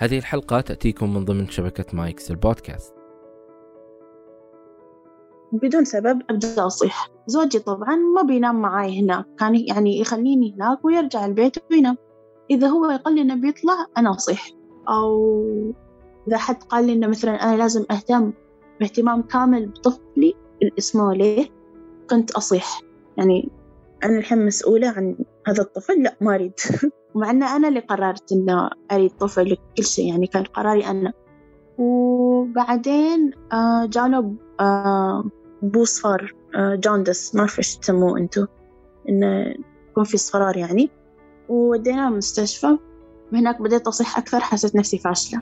[0.00, 2.94] هذه الحلقة تأتيكم من ضمن شبكة مايكس البودكاست
[5.52, 7.08] بدون سبب أبدأ أصيح.
[7.26, 9.26] زوجي طبعا ما بينام معاي هناك.
[9.38, 11.96] كان يعني يخليني هناك ويرجع البيت وينام.
[12.50, 14.50] إذا هو يقول لي إنه بيطلع أنا أصيح.
[14.88, 15.44] أو
[16.28, 18.32] إذا حد قال لي إنه مثلا أنا لازم أهتم
[18.80, 21.46] باهتمام كامل بطفلي الاسمه ليه
[22.10, 22.80] كنت أصيح.
[23.16, 23.48] يعني
[24.04, 26.52] أنا الحين مسؤولة عن هذا الطفل لا ما أريد.
[27.14, 31.12] مع أن أنا اللي قررت إنه أريد طفل كل شيء يعني كان قراري أنا.
[31.78, 35.24] وبعدين آه جانا آه
[35.62, 38.46] بو صفار آه جاندس ما أعرف إيش تسموه أنتو
[39.08, 39.54] إنه
[39.90, 40.90] يكون في صفرار يعني.
[41.48, 42.78] ووديناه المستشفى
[43.32, 45.40] هناك بديت أصيح أكثر حسيت نفسي فاشلة.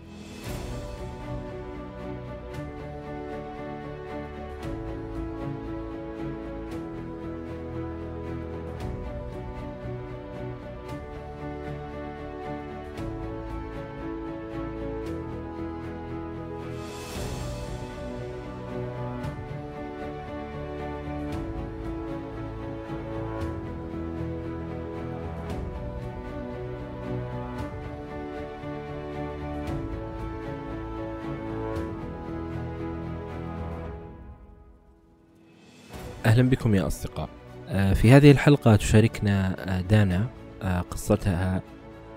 [36.39, 37.29] أهلا بكم يا أصدقاء.
[37.69, 40.27] آه، في هذه الحلقة تشاركنا آه، دانا
[40.63, 41.63] آه، قصتها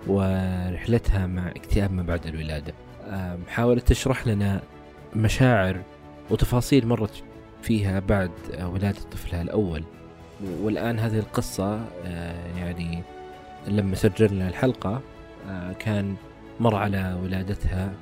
[0.08, 2.74] ورحلتها مع اكتئاب ما بعد الولادة.
[3.48, 4.62] محاولة تشرح لنا
[5.16, 5.82] مشاعر
[6.30, 7.24] وتفاصيل مرت
[7.62, 8.32] فيها بعد
[8.64, 9.84] ولادة طفلها الأول.
[10.62, 11.80] والآن هذه القصة
[12.58, 13.04] يعني
[13.68, 15.02] لما سجلنا الحلقة
[15.80, 16.16] كان
[16.60, 17.94] مر على ولادتها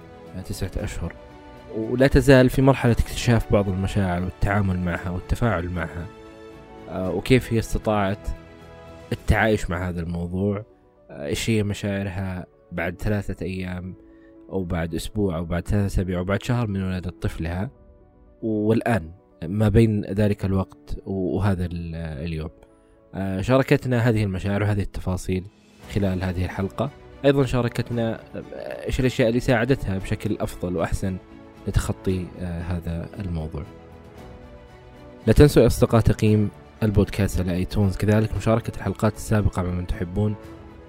[0.45, 1.13] تسعة أشهر.
[1.75, 6.05] ولا تزال في مرحلة اكتشاف بعض المشاعر والتعامل معها والتفاعل معها
[6.89, 8.27] آه، وكيف هي استطاعت
[9.11, 10.65] التعايش مع هذا الموضوع
[11.09, 13.95] آه، إيش هي مشاعرها بعد ثلاثة أيام
[14.49, 17.69] أو بعد أسبوع أو بعد ثلاثة أسابيع أو بعد شهر من ولادة طفلها.
[18.41, 19.11] والآن
[19.43, 22.49] ما بين ذلك الوقت وهذا اليوم.
[23.15, 25.43] آه، شاركتنا هذه المشاعر وهذه التفاصيل
[25.93, 26.89] خلال هذه الحلقة.
[27.25, 28.19] أيضا شاركتنا
[28.85, 31.17] إيش الأشياء اللي ساعدتها بشكل أفضل وأحسن
[31.69, 33.63] لتخطي آه، هذا الموضوع.
[35.27, 36.49] لا تنسوا يا أصدقاء تقييم
[36.83, 37.97] البودكاست على آيتونز.
[37.97, 40.35] كذلك مشاركة الحلقات السابقة مع من تحبون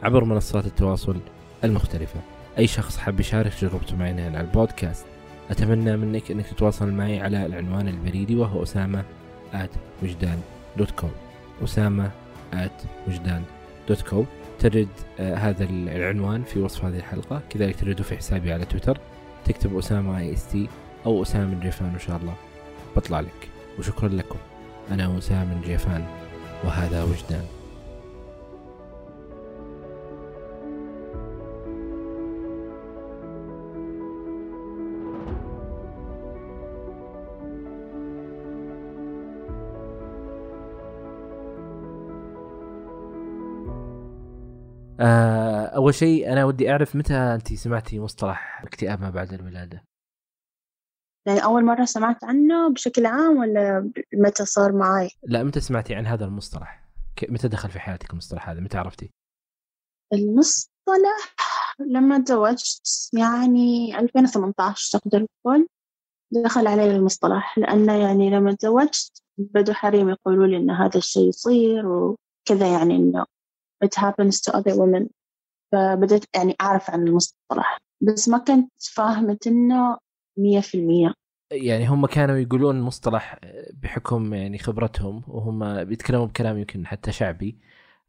[0.03, 1.17] عبر منصات التواصل
[1.65, 2.21] المختلفة.
[2.59, 5.07] أي شخص حاب يشارك تجربته معنا على البودكاست
[5.51, 9.05] أتمنى منك أنك تتواصل معي على العنوان البريدي وهو أسامة
[9.53, 10.39] at وجدان
[10.77, 11.11] dot com
[11.65, 12.11] أسامة
[12.53, 13.43] at وجدان
[13.89, 14.27] dot com
[14.59, 14.89] تجد
[15.21, 17.41] آه هذا العنوان في وصف هذه الحلقة.
[17.51, 18.99] كذلك تجده في حسابي على تويتر.
[19.45, 20.69] تكتب أسامة AST
[21.07, 22.35] أو أسامة جيفان إن شاء الله.
[22.97, 23.49] بطلع لك.
[23.79, 24.39] وشكرا لكم.
[24.91, 26.05] أنا أسامة جيفان.
[26.65, 27.60] وهذا وجدان.
[45.01, 49.85] آه، أول شيء أنا ودي أعرف متى أنت سمعتي مصطلح اكتئاب ما بعد الولاده
[51.27, 56.07] يعني أول مرة سمعت عنه بشكل عام ولا متى صار معي؟ لا متى سمعتي عن
[56.07, 56.89] هذا المصطلح؟
[57.29, 59.11] متى دخل في حياتك المصطلح هذا؟ متى عرفتي؟
[60.13, 61.35] المصطلح
[61.81, 65.67] لما تزوجت يعني 2018 تقدر تقول
[66.33, 67.59] دخل علي المصطلح.
[67.59, 73.27] لأنه يعني لما تزوجت بدوا حريم يقولوا لي إن هذا الشيء يصير وكذا يعني إنه
[73.85, 75.07] it happens to other women.
[75.73, 77.79] فبدأت يعني أعرف عن المصطلح.
[78.01, 79.99] بس ما كنت فاهمة إنه
[80.39, 81.15] مية في المية.
[81.53, 83.39] يعني هم كانوا يقولون مصطلح
[83.83, 87.59] بحكم يعني خبرتهم وهم بيتكلموا بكلام يمكن حتى شعبي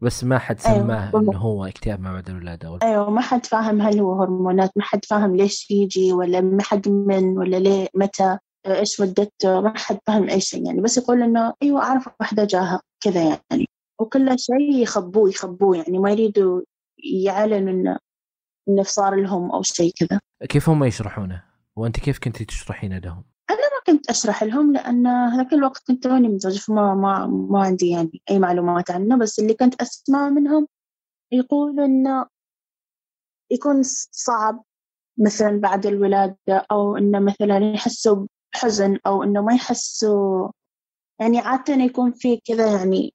[0.02, 1.22] بس ما حد أيوة، سماه أيوة.
[1.22, 5.06] إنه هو اكتئاب ما بعد الولاده أيوه ما حد فاهم هل هو هرمونات ما حد
[5.06, 8.38] فاهم ليش يجي ولا ما حد من ولا ليه متى
[8.68, 10.82] إيش مدته ما حد فاهم أي شيء يعني.
[10.82, 13.68] بس يقول إنه أيوه أعرف واحدة جاها كذا يعني.
[14.02, 16.62] وكل شيء يخبوه يخبوه يعني ما يريدوا
[17.24, 17.98] يعلنوا انه
[18.70, 20.20] إنه صار لهم أو شيء كذا
[20.50, 21.44] كيف هم يشرحونه؟
[21.76, 26.28] وأنت كيف كنت تشرحين لهم؟ أنا ما كنت أشرح لهم لأن هذاك الوقت كنت توني
[26.28, 30.68] متزوجه فما ما ما عندي يعني أي معلومات عنه بس اللي كنت أسمع منهم
[31.32, 32.26] يقولوا إنه
[33.52, 33.82] يكون
[34.12, 34.64] صعب
[35.18, 40.52] مثلا بعد الولادة أو إنه مثلا يحسوا بحزن أو إنه ما يحسوا
[41.20, 43.14] يعني عادة يكون في كذا يعني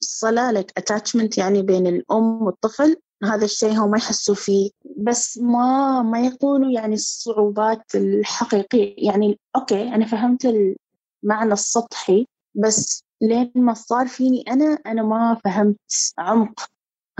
[0.00, 4.70] صلالة attachment يعني بين الأم والطفل هذا الشيء هم ما يحسوا فيه.
[4.96, 8.94] بس ما ما يكونوا يعني الصعوبات الحقيقية.
[8.98, 10.44] يعني أوكي أنا فهمت
[11.24, 15.78] المعنى السطحي بس لين ما صار فيني أنا أنا ما فهمت
[16.18, 16.60] عمق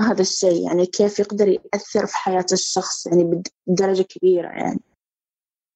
[0.00, 0.66] هذا الشيء.
[0.66, 4.80] يعني كيف يقدر يأثر في حياة الشخص يعني بدرجة كبيرة يعني.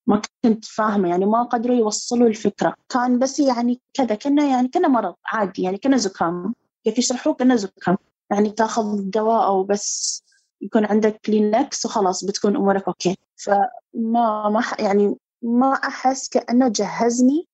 [0.06, 2.75] ما كنت فاهمة يعني ما قدروا يوصلوا الفكرة.
[2.88, 6.54] كان بس يعني كذا كنا يعني كنا مرض عادي يعني كنا زكام.
[6.85, 7.97] كيف يشرحوه كنا زكام
[8.31, 10.23] يعني تاخذ دواء أو بس
[10.61, 13.17] يكون عندك كلينكس وخلاص بتكون أمورك okay.
[13.37, 17.47] فما ما يعني ما أحس كأنه جهزني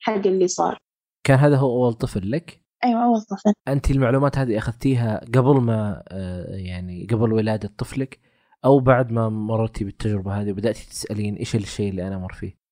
[0.00, 0.78] حق اللي صار.
[1.24, 3.52] كان هذا هو أول طفل لك؟ أيوة أول طفل.
[3.68, 8.20] أنت المعلومات هذه أخذتيها قبل ما آه، يعني قبل ولادة طفلك
[8.64, 12.65] أو بعد ما مررتي بالتجربة هذه وبدأتي تسألين إيش الشيء اللي أنا مر فيه؟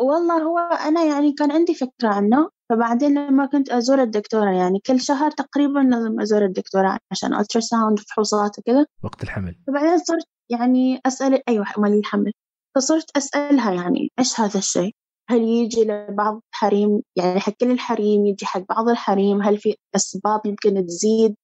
[0.00, 5.00] والله هو أنا يعني كان عندي فكرة عنه فبعدين لما كنت أزور الدكتورة يعني كل
[5.00, 8.86] شهر تقريبا لازم أزور الدكتورة عشان ultrasound فحوصات وكذا.
[9.04, 9.56] وقت الحمل.
[9.66, 12.32] فبعدين صرت يعني أسأل أيوه مال الحمل.
[12.76, 14.94] فصرت أسألها يعني إيش هذا الشيء؟
[15.30, 20.46] هل يجي لبعض الحريم؟ يعني حق كل الحريم يجي حق بعض الحريم؟ هل في أسباب
[20.46, 21.34] يمكن تزيد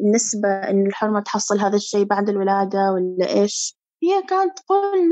[0.00, 5.10] النسبة إن الحرمة تحصل هذا الشيء بعد الولادة ولا إيش؟ هي كانت تقول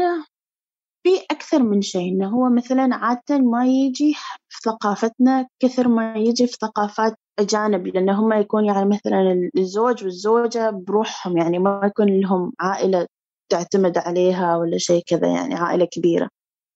[1.08, 4.14] في أكثر من شيء إنه هو مثلا عادة ما يجي
[4.48, 10.70] في ثقافتنا كثر ما يجي في ثقافات أجانب لأن هم يكون يعني مثلا الزوج والزوجة
[10.70, 13.06] بروحهم يعني ما يكون لهم عائلة
[13.52, 16.28] تعتمد عليها ولا شيء كذا يعني عائلة كبيرة.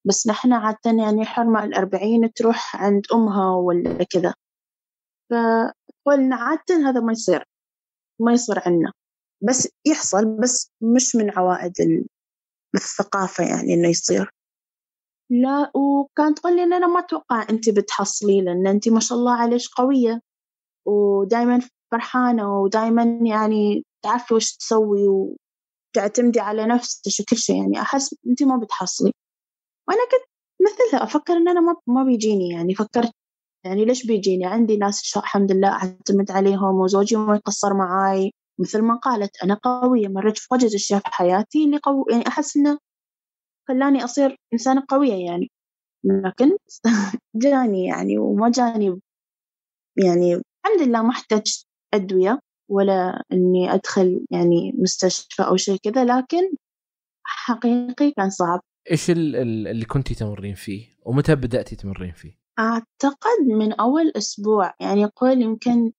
[0.07, 4.35] بس نحن عادة يعني حرمة الأربعين تروح عند أمها ولا كذا.
[5.31, 7.45] فقلنا عادة هذا ما يصير
[8.21, 8.93] ما يصير عنا
[9.43, 11.73] بس يحصل بس مش من عوائد
[12.75, 14.31] الثقافة يعني إنه يصير؟
[15.31, 19.33] لا وكانت تقول لي إن أنا ما أتوقع أنت بتحصلي لأن أنت ما شاء الله
[19.33, 20.21] عليك قوية
[20.87, 21.61] ودائما
[21.93, 28.57] فرحانة ودائما يعني تعرفي وش تسوي وتعتمدي على نفسك وكل شيء يعني أحس أنت ما
[28.57, 29.13] بتحصلي
[29.89, 33.13] وأنا كنت مثلها أفكر إن أنا ما ما بيجيني يعني فكرت
[33.65, 38.33] يعني ليش بيجيني؟ عندي ناس الحمد لله أعتمد عليهم وزوجي ما يقصر معاي.
[38.63, 42.07] مثل ما قالت أنا قوية مريت في وجد أشياء في حياتي اللي قو...
[42.11, 42.79] يعني أحس إنه
[43.69, 45.51] خلاني أصير إنسانة قوية يعني.
[46.05, 46.57] لكن
[47.43, 49.01] جاني يعني وما جاني
[49.97, 56.57] يعني الحمد لله ما احتجت أدوية ولا إني أدخل يعني مستشفى أو شيء كذا لكن
[57.25, 58.61] حقيقي كان صعب.
[58.91, 65.43] إيش اللي كنتي تمرين فيه؟ ومتى بدأتي تمرين فيه؟ أعتقد من أول أسبوع يعني يقول
[65.43, 65.93] يمكن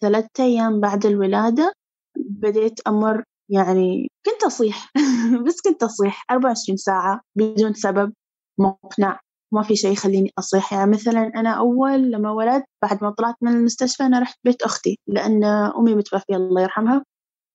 [0.00, 1.72] ثلاثة أيام بعد الولادة
[2.16, 4.92] بديت أمر يعني كنت أصيح
[5.46, 8.12] بس كنت أصيح 24 ساعة بدون سبب
[8.58, 9.20] مقنع
[9.52, 10.72] ما في شيء يخليني أصيح.
[10.72, 14.98] يعني مثلا أنا أول لما ولدت بعد ما طلعت من المستشفى أنا رحت بيت أختي
[15.06, 17.04] لأن أمي متوفية الله يرحمها.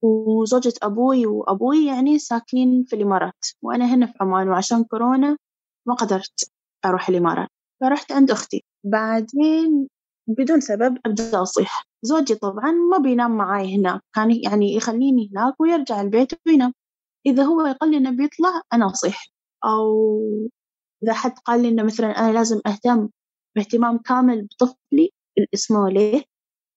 [0.02, 5.36] وزوجة أبوي وأبوي يعني ساكنين في الإمارات وأنا هنا في عمان وعشان كورونا
[5.88, 6.50] ما قدرت
[6.84, 7.48] أروح الإمارات.
[7.80, 8.64] فرحت عند أختي.
[8.84, 9.88] بعدين
[10.28, 11.84] بدون سبب أبدأ أصيح.
[12.06, 16.72] زوجي طبعا ما بينام معاي هناك كان يعني يخليني هناك ويرجع البيت وينام.
[17.26, 19.26] إذا هو يقول لي إنه بيطلع أنا أصيح.
[19.64, 20.18] أو
[21.04, 23.08] إذا حد قال لي إنه مثلا أنا لازم أهتم
[23.56, 26.22] باهتمام كامل بطفلي الاسمه ليه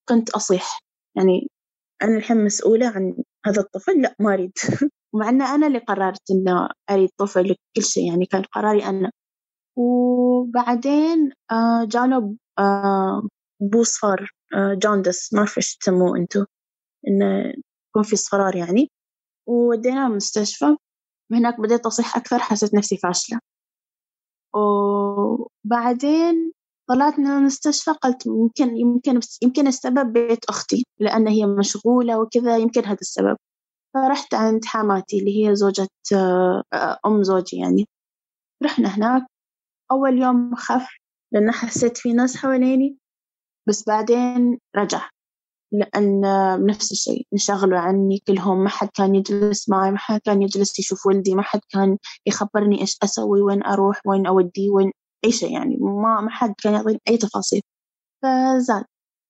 [0.09, 0.79] كنت أصيح.
[1.17, 1.49] يعني
[2.03, 3.15] أنا الحين مسؤولة عن
[3.45, 4.53] هذا الطفل لا ما أريد.
[5.15, 9.11] مع أن أنا اللي قررت إنه أريد طفل كل شيء يعني كان قراري أنا.
[9.77, 13.27] وبعدين آه، جانا آه،
[13.61, 14.31] بوصفر.
[14.55, 16.45] جوندس ما أعرف إيش تسموه أنتو.
[17.07, 17.53] إنه
[17.89, 18.91] يكون في صفرار يعني.
[19.47, 20.75] ووديناه المستشفى.
[21.31, 23.39] هناك بديت أصيح أكثر حسيت نفسي فاشلة.
[24.56, 26.51] وبعدين
[26.89, 32.85] طلعت من المستشفى قلت يمكن يمكن يمكن السبب بيت أختي لأن هي مشغولة وكذا يمكن
[32.85, 33.37] هذا السبب.
[33.94, 35.87] فرحت عند حماتي اللي هي زوجة
[37.06, 37.87] أم زوجي يعني.
[38.63, 39.25] رحنا هناك.
[39.91, 40.87] أول يوم خف
[41.33, 42.97] لأن حسيت في ناس حواليني
[43.69, 45.09] بس بعدين رجع
[45.73, 46.21] لأن
[46.66, 51.06] نفس الشيء انشغلوا عني كلهم ما حد كان يجلس معي ما حد كان يجلس يشوف
[51.06, 54.92] ولدي ما حد كان يخبرني إيش أسوي وين أروح وين أوديه وين
[55.26, 57.61] أي شيء يعني ما ما حد كان يعطيني أي تفاصيل.
[58.23, 58.85] فزاد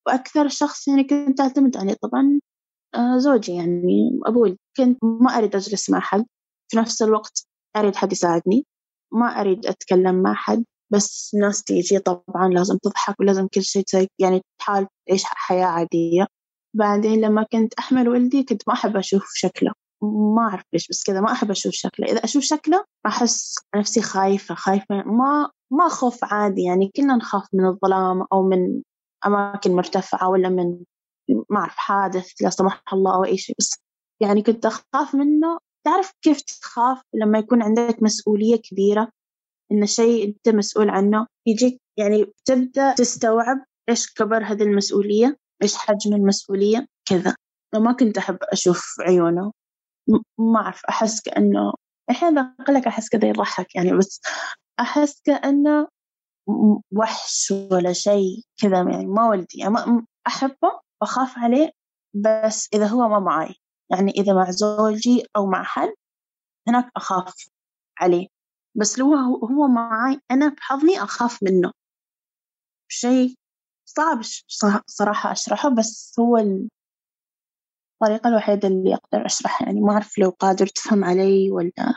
[0.08, 2.40] وأكثر شخص يعني كنت أعتمد عليه طبعا
[2.96, 4.58] آه، زوجي يعني أبوي.
[4.78, 6.26] كنت ما أريد أجلس مع حد.
[6.72, 8.66] في نفس الوقت أريد حد يساعدني.
[9.14, 10.66] ما أريد أتكلم مع حد.
[10.92, 13.84] بس ناس تيجي طبعا لازم تضحك ولازم كل شيء
[14.20, 16.28] يعني تحاول تعيش حياة عادية.
[16.76, 19.72] بعدين لما كنت أحمل ولدي كنت ما أحب أشوف شكله
[20.36, 22.08] ما أعرف ليش بس كذا ما أحب أشوف شكله.
[22.08, 26.64] إذا أشوف شكله أحس نفسي خايفة خايفة ما ما خوف عادي.
[26.64, 28.82] يعني كلنا نخاف من الظلام أو من
[29.26, 30.80] أماكن مرتفعة ولا من
[31.50, 33.56] ما أعرف حادث لا سمح الله أو أي شيء.
[33.60, 33.80] بس
[34.22, 35.60] يعني كنت أخاف منه.
[35.86, 39.12] تعرف كيف تخاف لما يكون عندك مسؤولية كبيرة؟
[39.72, 41.28] إن شيء أنت مسؤول عنه.
[41.48, 47.36] يجيك يعني تبدأ تستوعب إيش كبر هذه المسؤولية إيش حجم المسؤولية كذا.
[47.76, 49.52] ما كنت أحب أشوف عيونه.
[50.40, 51.74] ما أعرف أحس كأنه
[52.10, 54.22] الحين أقول لك أحس كذا يضحك يعني بس
[54.80, 55.88] أحس كأنه
[56.92, 59.58] وحش ولا شيء كذا يعني ما ولدي.
[59.58, 61.72] يعني ما أحبه وأخاف عليه
[62.14, 63.56] بس إذا هو ما معي
[63.92, 65.94] يعني إذا مع زوجي أو مع حد
[66.68, 67.50] هناك أخاف
[68.00, 68.28] عليه.
[68.76, 71.72] بس لو هو معي أنا بحضني أخاف منه.
[72.92, 73.36] شيء
[73.86, 74.22] صعب
[74.86, 76.38] صراحة أشرحه بس هو
[77.98, 79.66] الطريقة الوحيدة اللي أقدر أشرحها.
[79.68, 81.96] يعني ما أعرف لو قادر تفهم علي ولا.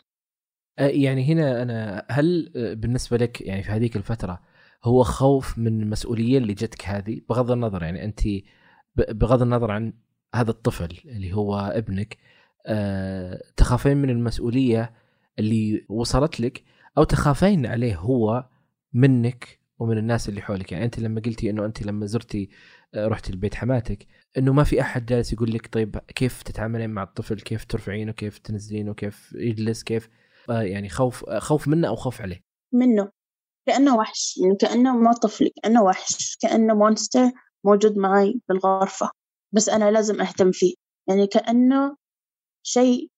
[0.79, 4.43] يعني هنا أنا هل بالنسبة لك يعني في هذيك الفترة
[4.85, 8.21] هو خوف من المسؤولية اللي جتك هذه؟ بغض النظر يعني أنت
[8.97, 9.93] بغض النظر عن
[10.35, 12.19] هذا الطفل اللي هو ابنك
[13.57, 15.02] تخافين من المسؤولية
[15.39, 16.65] اللي وصلت لك
[16.99, 18.49] أو تخافين عليه هو
[18.93, 20.73] منك ومن الناس اللي حولك.
[20.73, 22.51] يعني أنت لما قلتي إنه أنت لما زرتي
[22.95, 24.07] آه، رحتي لبيت حماتك
[24.39, 28.39] إنه ما في أحد جالس يقول لك طيب كيف تتعاملين مع الطفل؟ كيف ترفعينه كيف
[28.39, 30.09] تنزلينه كيف يجلس؟ كيف؟
[30.51, 32.41] آه، يعني خوف آه، خوف منه أو خوف عليه؟
[32.73, 33.11] منه.
[33.67, 34.39] كأنه وحش.
[34.43, 36.37] يعني كأنه ما طفل كأنه وحش.
[36.43, 37.31] كأنه مونستر
[37.65, 39.11] موجود معي بالغرفة.
[39.53, 40.75] بس أنا لازم أهتم فيه.
[41.09, 41.97] يعني كأنه
[42.63, 43.09] شيء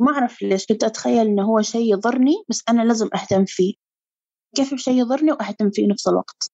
[0.00, 3.74] ما أعرف ليش كنت أتخيل إنه هو شيء يضرني بس أنا لازم أهتم فيه.
[4.56, 6.50] كيف شيء يضرني وأهتم فيه نفس الوقت.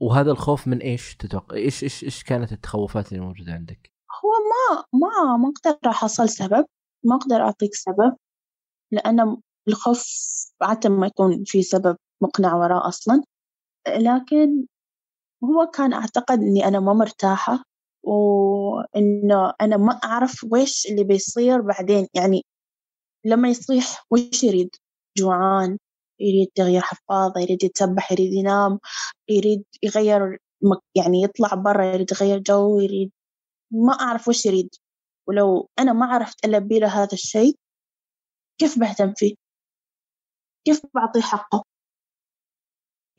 [0.00, 3.92] وهذا الخوف من إيش تتوقع؟ إيش إيش إيش كانت التخوفات اللي موجودة عندك؟
[4.24, 6.64] هو ما ما ما أقدر أحصل سبب
[7.04, 8.16] ما أقدر أعطيك سبب
[8.92, 9.36] لأن
[9.68, 10.04] الخوف
[10.62, 13.22] عادة ما يكون في سبب مقنع وراء أصلا.
[13.88, 14.66] لكن
[15.44, 17.62] هو كان أعتقد إني أنا ما مرتاحة
[18.04, 22.08] وإنه أنا ما أعرف ويش اللي بيصير بعدين.
[22.14, 22.42] يعني
[23.24, 24.70] لما يصيح وش يريد؟
[25.18, 25.78] جوعان
[26.20, 28.78] يريد تغيير حفاضة يريد يتسبح يريد ينام
[29.28, 30.38] يريد يغير
[30.94, 33.12] يعني يطلع برا يريد يغير جو يريد
[33.72, 34.70] ما أعرف وش يريد.
[35.28, 37.56] ولو أنا ما عرفت ألبي له هذا الشيء
[38.60, 39.34] كيف بهتم فيه؟
[40.66, 41.64] كيف بعطيه حقه؟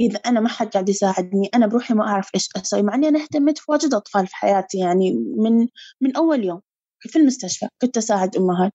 [0.02, 3.20] إذا أنا ما حد قاعد يساعدني أنا بروحي ما أعرف إيش أسوي مع إني أنا
[3.24, 5.68] اهتميت في واجد أطفال في حياتي يعني من
[6.02, 6.62] من أول يوم.
[7.00, 8.72] في المستشفى كنت أساعد أمهات.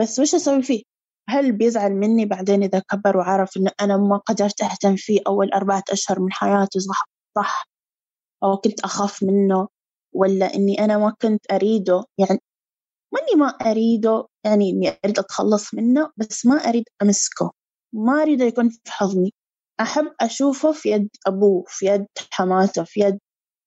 [0.00, 0.82] بس وش أسوي فيه؟
[1.28, 5.84] هل بيزعل مني بعدين إذا كبر وعرف إن أنا ما قدرت أهتم فيه أول أربعة
[5.90, 7.04] أشهر من حياته صح
[7.36, 7.68] صح؟
[8.44, 9.68] أو كنت أخاف منه
[10.14, 12.40] ولا إني أنا ما كنت أريده؟ يعني
[13.14, 17.52] ماني ما أريده يعني إني أريد أتخلص منه بس ما أريد أمسكه.
[17.94, 19.34] ما أريده يكون في حضني.
[19.80, 23.18] أحب أشوفه في يد أبوه في يد حماته في يد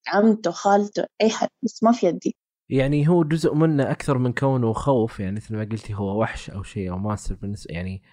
[0.08, 2.36] عمته خالته أي حد بس ما في يدي.
[2.70, 6.64] يعني هو جزء منه أكثر من كونه خوف يعني مثل ما قلتي هو وحش أو
[6.64, 8.04] شيء أو ماستر بالنسبة يعني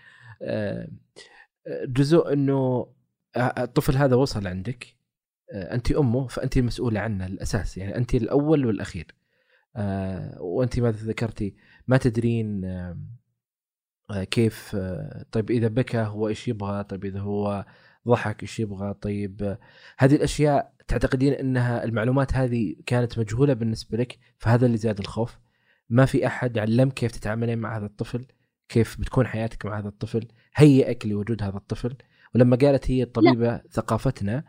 [0.42, 0.88] آه،
[1.84, 2.86] جزء إنه
[3.36, 4.96] آه، الطفل هذا وصل عندك
[5.52, 9.14] آه، انت أمه فانت المسؤولة عنه الأساس يعني انت الأول والأخير.
[10.40, 11.56] وانت ما ذكرتي؟
[11.88, 12.62] ما تدرين
[14.30, 14.76] كيف
[15.32, 17.66] طيب إذا بكى هو إيش يبغى؟ طيب إذا هو
[18.08, 19.58] ضحك إيش يبغى؟ طيب
[19.98, 25.38] هذه الأشياء تعتقدين إنها المعلومات هذه كانت مجهولة بالنسبة لك فهذا اللي زاد الخوف؟
[25.88, 28.26] ما في أحد علمك كيف تتعاملين مع هذا الطفل؟
[28.68, 31.96] كيف بتكون حياتك مع هذا الطفل؟ هيئك لوجود هذا الطفل.
[32.34, 33.64] ولما قالت هي الطبيبة لا.
[33.70, 34.44] ثقافتنا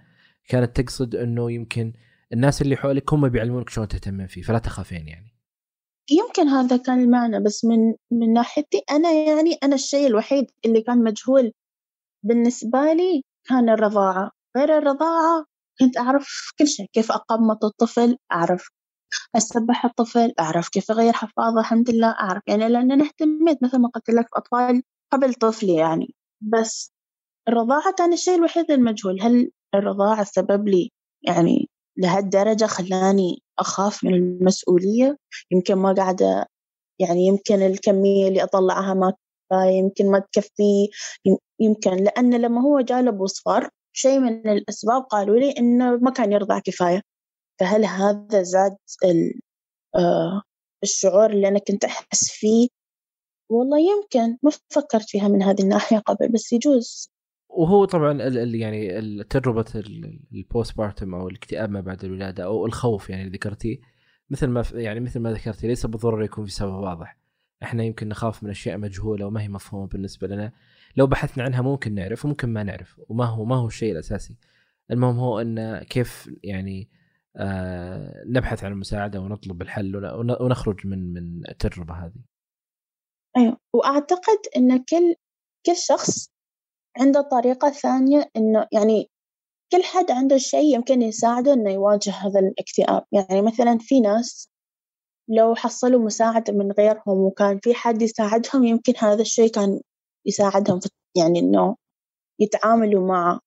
[0.48, 1.94] كانت تقصد إنه يمكن
[2.34, 5.36] الناس اللي حولك هم بيعلمونك شلون تهتمين فيه فلا تخافين يعني.
[6.12, 11.04] يمكن هذا كان المعنى بس من من ناحيتي أنا يعني أنا الشيء الوحيد اللي كان
[11.04, 11.52] مجهول
[12.24, 14.32] بالنسبة لي كان الرضاعة.
[14.58, 18.70] غير الرضاعة كنت أعرف كل شيء كيف أقمط الطفل أعرف
[19.38, 22.42] أسبح الطفل أعرف كيف أغير حفاظة الحمد لله أعرف.
[22.48, 26.16] يعني لأن أنا اهتميت مثل ما قلت لك في أطفال قبل طفلي يعني.
[26.42, 26.92] بس
[27.50, 29.22] الرضاعة كان الشيء الوحيد المجهول.
[29.22, 30.92] هل الرضاعة سبب لي
[31.24, 35.18] يعني لهالدرجة خلاني أخاف من المسؤولية؟
[35.52, 36.46] يمكن ما قاعدة
[37.00, 39.14] يعني يمكن الكمية اللي أطلعها ما
[39.72, 40.90] يمكن ما تكفي
[41.60, 46.60] يمكن لأن لما هو جالب وصفر شيء من الأسباب قالوا لي إنه ما كان يرضع
[46.60, 47.02] كفاية.
[47.60, 48.78] فهل هذا زاد
[49.96, 50.42] آه،
[50.84, 52.68] الشعور اللي أنا كنت أحس فيه؟
[53.52, 57.12] والله يمكن ما فكرت فيها من هذه الناحية قبل بس يجوز.
[57.50, 59.66] وهو طبعا ال يعني تجربة
[60.34, 63.78] ال postpartum أو الاكتئاب ما بعد الولادة أو الخوف يعني اللي ذكرتيه
[64.30, 67.18] مثل ما يعني مثل ما ذكرتي ليس بالضرورة يكون في سبب واضح.
[67.64, 70.52] إحنا يمكن نخاف من أشياء مجهولة وما هي مفهومة بالنسبة لنا.
[70.96, 74.36] لو بحثنا عنها ممكن نعرف وممكن ما نعرف وما هو ما هو الشيء الأساسي.
[74.92, 76.90] المهم هو إن كيف يعني
[77.38, 79.96] آه نبحث عن المساعدة ونطلب الحل
[80.42, 82.22] ونخرج من من التجربة هذه.
[83.38, 85.16] أيوه وأعتقد إن كل
[85.66, 86.32] كل شخص
[86.98, 89.10] عنده طريقة ثانية إنه يعني
[89.72, 93.06] كل حد عنده شيء يمكن يساعده إنه يواجه هذا الاكتئاب.
[93.12, 94.52] يعني مثلا في ناس
[95.30, 99.82] لو حصلوا مساعدة من غيرهم وكان في حد يساعدهم يمكن هذا الشيء كان
[100.28, 101.76] يساعدهم في يعني إنه
[102.42, 103.40] يتعاملوا معه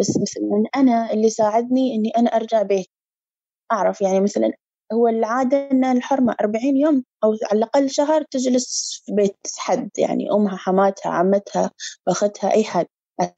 [0.00, 2.86] بس مثلا أنا اللي ساعدني إني أنا أرجع بيت.
[3.72, 4.52] أعرف يعني مثلا
[4.92, 10.32] هو العادة إن الحرمة أربعين يوم أو على الأقل شهر تجلس في بيت حد يعني
[10.32, 11.70] أمها حماتها عمتها
[12.08, 12.86] أختها أي حد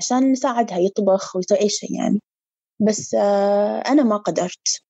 [0.01, 2.21] عشان نساعدها يطبخ ويسوي أي شيء يعني.
[2.89, 4.83] بس آه، أنا ما قدرت.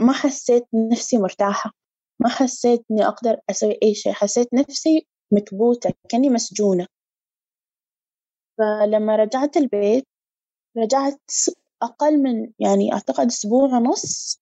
[0.00, 1.72] ما حسيت نفسي مرتاحة.
[2.20, 4.12] ما حسيت إني أقدر أسوي أي شيء.
[4.12, 6.86] حسيت نفسي مكبوتة كأني مسجونة.
[8.58, 10.06] فلما رجعت البيت
[10.78, 11.20] رجعت
[11.82, 14.40] أقل من يعني أعتقد أسبوع ونص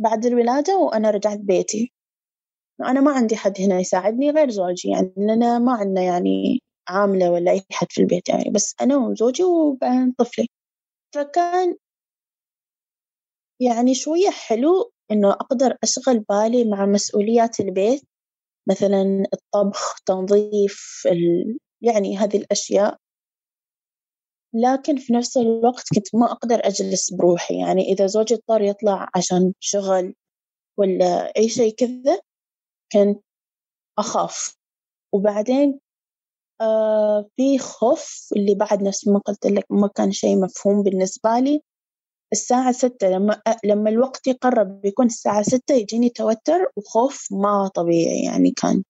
[0.00, 1.92] بعد الولادة وأنا رجعت بيتي.
[2.80, 7.50] أنا ما عندي حد هنا يساعدني غير زوجي يعني لأن ما عندنا يعني عاملة ولا
[7.52, 10.48] أي حد في البيت يعني بس أنا وزوجي وبعدين طفلي.
[11.14, 11.76] فكان
[13.60, 18.02] يعني شوية حلو إنه أقدر أشغل بالي مع مسؤوليات البيت
[18.70, 21.58] مثلا الطبخ تنظيف ال...
[21.82, 22.98] يعني هذه الأشياء.
[24.54, 27.60] لكن في نفس الوقت كنت ما أقدر أجلس بروحي.
[27.60, 30.14] يعني إذا زوجي اضطر يطلع عشان شغل
[30.78, 32.20] ولا أي شيء كذا
[32.92, 33.24] كنت
[33.98, 34.56] أخاف.
[35.14, 35.80] وبعدين
[36.60, 41.62] آه في خوف اللي بعد نفس ما قلت لك ما كان شيء مفهوم بالنسبة لي.
[42.32, 48.24] الساعة ستة لما لما الوقت يقرب بيكون الساعة ستة يجيني توتر وخوف ما طبيعي.
[48.24, 48.84] يعني كان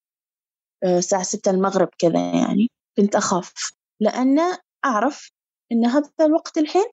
[0.85, 2.71] آه، الساعة ستة المغرب كذا يعني.
[2.97, 3.53] كنت أخاف.
[4.01, 4.39] لأن
[4.85, 5.31] أعرف
[5.73, 6.87] إن هذا الوقت الحين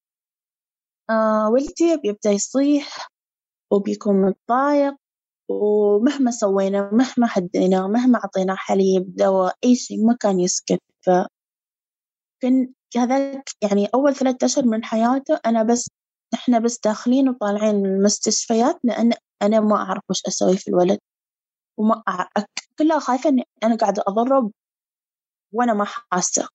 [1.10, 3.07] آه ولدي بيبدأ يصيح
[3.72, 4.96] وبيكون متضايق
[5.50, 10.81] ومهما سوينا مهما هدينا مهما أعطينا حليب دواء أي شيء ما كان يسكت.
[11.05, 11.10] ف
[12.98, 15.89] هذاك يعني أول ثلاثة أشهر من حياته أنا بس
[16.34, 21.00] إحنا بس داخلين وطالعين من المستشفيات لأن أنا ما أعرف وش أسوي في الولد
[21.79, 22.46] وما أعرف
[22.79, 24.51] كلها خايفة إني أنا قاعدة أضرب
[25.53, 26.48] وأنا ما حاسة.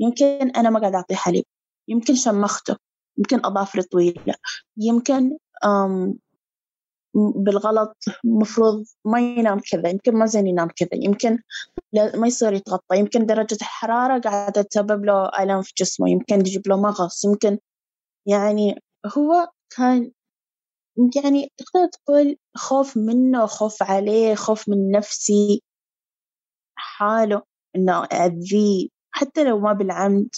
[0.00, 1.44] يمكن أنا ما قاعدة أعطيه حليب.
[1.88, 2.76] يمكن شمخته
[3.18, 4.34] يمكن أظافري طويلة
[4.76, 5.36] يمكن
[7.14, 11.38] بالغلط مفروض ما ينام كذا يمكن ما زين ينام كذا يمكن
[12.14, 16.76] ما يصير يتغطى يمكن درجة الحرارة قاعدة تسبب له آلام في جسمه يمكن تجيب له
[16.76, 17.58] مغص يمكن
[18.26, 18.82] يعني
[19.18, 20.12] هو كان
[21.16, 25.62] يعني تقدر تقول خوف منه خوف عليه خوف من نفسي
[26.74, 27.42] حاله
[27.76, 30.28] إنه أذيه حتى لو ما بالعمد.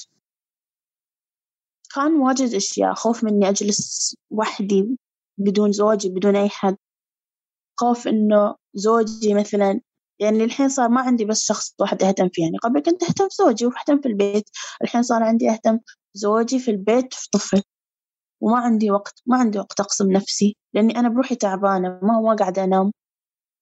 [1.94, 2.94] كان واجد أشياء.
[2.94, 4.98] خوف مني أجلس وحدي
[5.38, 6.76] بدون زوجي بدون أي حد.
[7.80, 9.80] خوف إنه زوجي مثلا
[10.20, 12.42] يعني الحين صار ما عندي بس شخص واحد أهتم فيه.
[12.42, 14.50] يعني قبل كنت أهتم زوجي وأهتم في البيت.
[14.82, 15.78] الحين صار عندي أهتم
[16.14, 17.62] زوجي في البيت في طفل.
[18.42, 22.64] وما عندي وقت ما عندي وقت أقسم نفسي لأني أنا بروحي تعبانة ما ما قاعدة
[22.64, 22.92] أنام.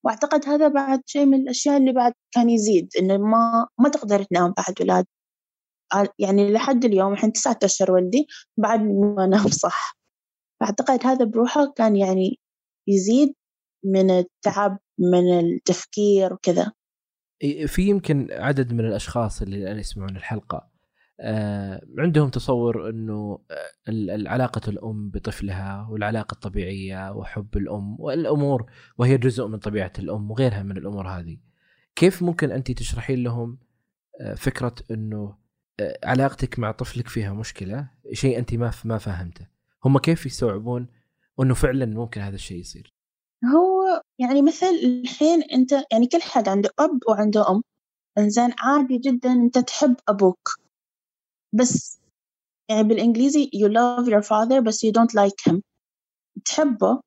[0.04, 4.54] وأعتقد هذا بعد شيء من الأشياء اللي بعد كان يزيد إنه ما ما تقدر تنام
[4.56, 5.06] بعد ولاد.
[6.18, 9.98] يعني لحد اليوم الحين تسعة أشهر ولدي بعد ما أنام صح
[10.60, 12.40] فأعتقد هذا بروحه كان يعني
[12.88, 13.34] يزيد
[13.84, 16.72] من التعب من التفكير وكذا
[17.66, 20.76] في يمكن عدد من الأشخاص اللي الآن يسمعون الحلقة
[21.20, 29.46] آه، عندهم تصور إنه آه، علاقه الأم بطفلها والعلاقة الطبيعية وحب الأم والأمور وهي جزء
[29.46, 31.38] من طبيعة الأم وغيرها من الأمور هذه.
[31.96, 33.58] كيف ممكن انت تشرحين لهم
[34.20, 35.36] آه، فكرة إنه
[36.04, 39.46] علاقتك مع طفلك فيها مشكلة شيء أنت ما ما فهمته.
[39.84, 40.86] هم كيف يستوعبون
[41.40, 42.92] إنه فعلا ممكن هذا الشيء يصير؟
[43.44, 47.62] هو يعني مثل الحين أنت يعني كل حد عنده أب وعنده أم.
[48.18, 50.48] انزين عادي جدا أنت تحب أبوك
[51.52, 52.00] بس
[52.70, 55.60] يعني بالإنجليزي you love your father بس you don't like him
[56.44, 57.00] تحبه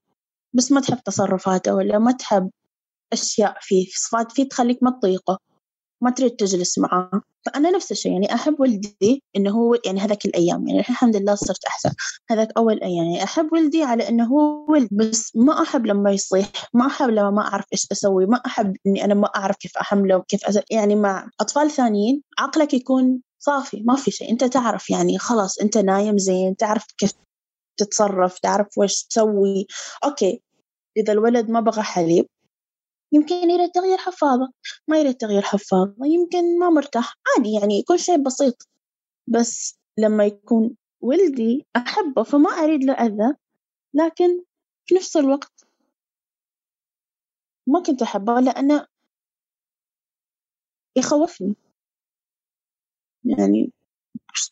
[0.54, 2.52] بس ما تحب تصرفاته ولا ما تحب
[3.14, 5.40] أشياء فيه صفات فيه تخليك ما تطيقه
[6.02, 10.68] ما تريد تجلس معاه فأنا نفس الشيء يعني أحب ولدي إنه هو يعني هذاك الأيام
[10.68, 11.90] يعني الحمد لله صرت أحسن.
[12.30, 16.48] هذاك أول أيام يعني أحب ولدي على إنه هو ولد بس ما أحب لما يصيح
[16.74, 20.24] ما أحب لما ما أعرف إيش أسوي ما أحب إني أنا ما أعرف كيف أحمله
[20.28, 24.32] كيف أسوي يعني مع أطفال ثانيين عقلك يكون صافي ما في شيء.
[24.32, 27.12] أنت تعرف يعني خلاص أنت نايم زين تعرف كيف
[27.78, 29.68] تتصرف تعرف وش تسوي.
[30.06, 30.42] أوكي
[30.98, 32.26] إذا الولد ما بغى حليب
[33.12, 34.52] يمكن يريد تغيير حفاضة
[34.88, 38.68] ما يريد تغيير حفاضة يمكن ما مرتاح عادي يعني كل شيء بسيط.
[39.28, 43.36] بس لما يكون ولدي أحبه فما أريد له أذى
[43.94, 44.44] لكن
[44.86, 45.66] في نفس الوقت
[47.68, 48.88] ما كنت أحبه لأنه
[50.98, 51.56] يخوفني.
[53.26, 53.72] يعني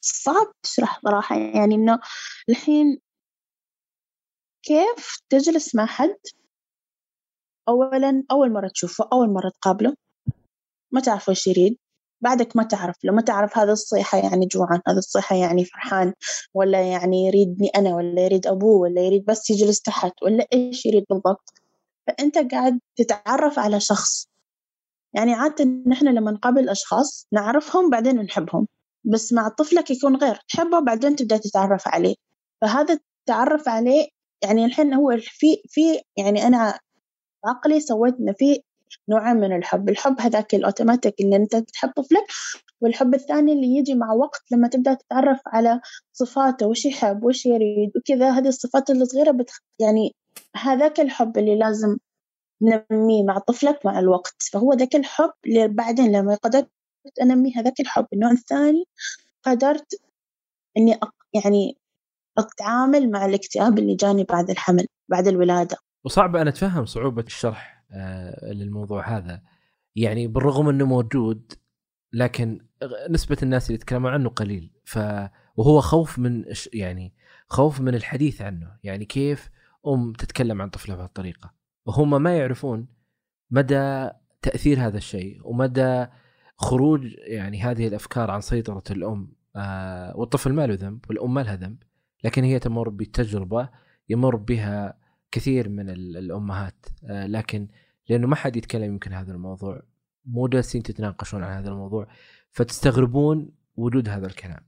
[0.01, 1.99] صعب تشرح صراحة يعني إنه
[2.49, 2.99] الحين
[4.63, 6.17] كيف تجلس مع حد
[7.69, 9.93] أولا أول مرة تشوفه أول مرة تقابله
[10.91, 11.77] ما تعرف وش يريد.
[12.21, 16.13] بعدك ما تعرف لو ما تعرف هذا الصيحة يعني جوعان هذا الصيحة يعني فرحان
[16.53, 21.05] ولا يعني يريدني أنا ولا يريد أبوه ولا يريد بس يجلس تحت ولا إيش يريد
[21.09, 21.53] بالضبط.
[22.07, 24.27] فأنت قاعد تتعرف على شخص.
[25.13, 28.67] يعني عادة نحن لما نقابل أشخاص نعرفهم بعدين نحبهم.
[29.03, 32.15] بس مع طفلك يكون غير تحبه بعدين تبدأ تتعرف عليه.
[32.61, 34.07] فهذا التعرف عليه
[34.43, 36.79] يعني الحين هو في في يعني أنا
[37.45, 38.61] عقلي سويت إنه في
[39.09, 39.89] نوعين من الحب.
[39.89, 42.23] الحب هذاك الأوتوماتيك إن أنت تحب طفلك
[42.81, 45.81] والحب الثاني اللي يجي مع وقت لما تبدأ تتعرف على
[46.13, 48.29] صفاته وش يحب وش يريد وكذا.
[48.31, 49.59] هذه الصفات الصغيرة بتخ...
[49.79, 50.15] يعني
[50.55, 51.97] هذاك الحب اللي لازم
[52.61, 54.43] ننميه مع طفلك مع الوقت.
[54.53, 56.69] فهو ذاك الحب اللي بعدين لما قدرت
[57.21, 58.05] أنمي هذاك الحب.
[58.13, 58.85] النوع الثاني
[59.43, 60.01] قدرت
[60.77, 61.13] إني أق...
[61.33, 61.77] يعني
[62.37, 65.77] أتعامل مع الاكتئاب اللي جاني بعد الحمل بعد الولادة.
[66.03, 69.41] وصعب أن أتفهم صعوبة الشرح آه للموضوع هذا.
[69.95, 71.53] يعني بالرغم أنه موجود
[72.13, 72.65] لكن
[73.09, 74.71] نسبة الناس اللي يتكلموا عنه قليل.
[74.85, 74.99] ف
[75.55, 77.13] وهو خوف من يعني
[77.47, 78.77] خوف من الحديث عنه.
[78.83, 79.49] يعني كيف
[79.87, 81.53] أم تتكلم عن طفلها بهالطريقة؟
[81.85, 82.87] وهم ما يعرفون
[83.51, 84.09] مدى
[84.41, 86.05] تأثير هذا الشيء ومدى
[86.57, 91.55] خروج يعني هذه الأفكار عن سيطرة الأم آه والطفل ما له ذنب والأم ما لها
[91.55, 91.83] ذنب
[92.23, 93.69] لكن هي تمر بتجربة
[94.09, 94.97] يمر بها
[95.31, 96.85] كثير من الأمهات.
[97.09, 97.67] آه لكن
[98.09, 99.81] لأنه ما حد يتكلم يمكن هذا الموضوع
[100.25, 102.07] مو جالسين تتناقشون عن هذا الموضوع
[102.51, 104.67] فتستغربون وجود هذا الكلام.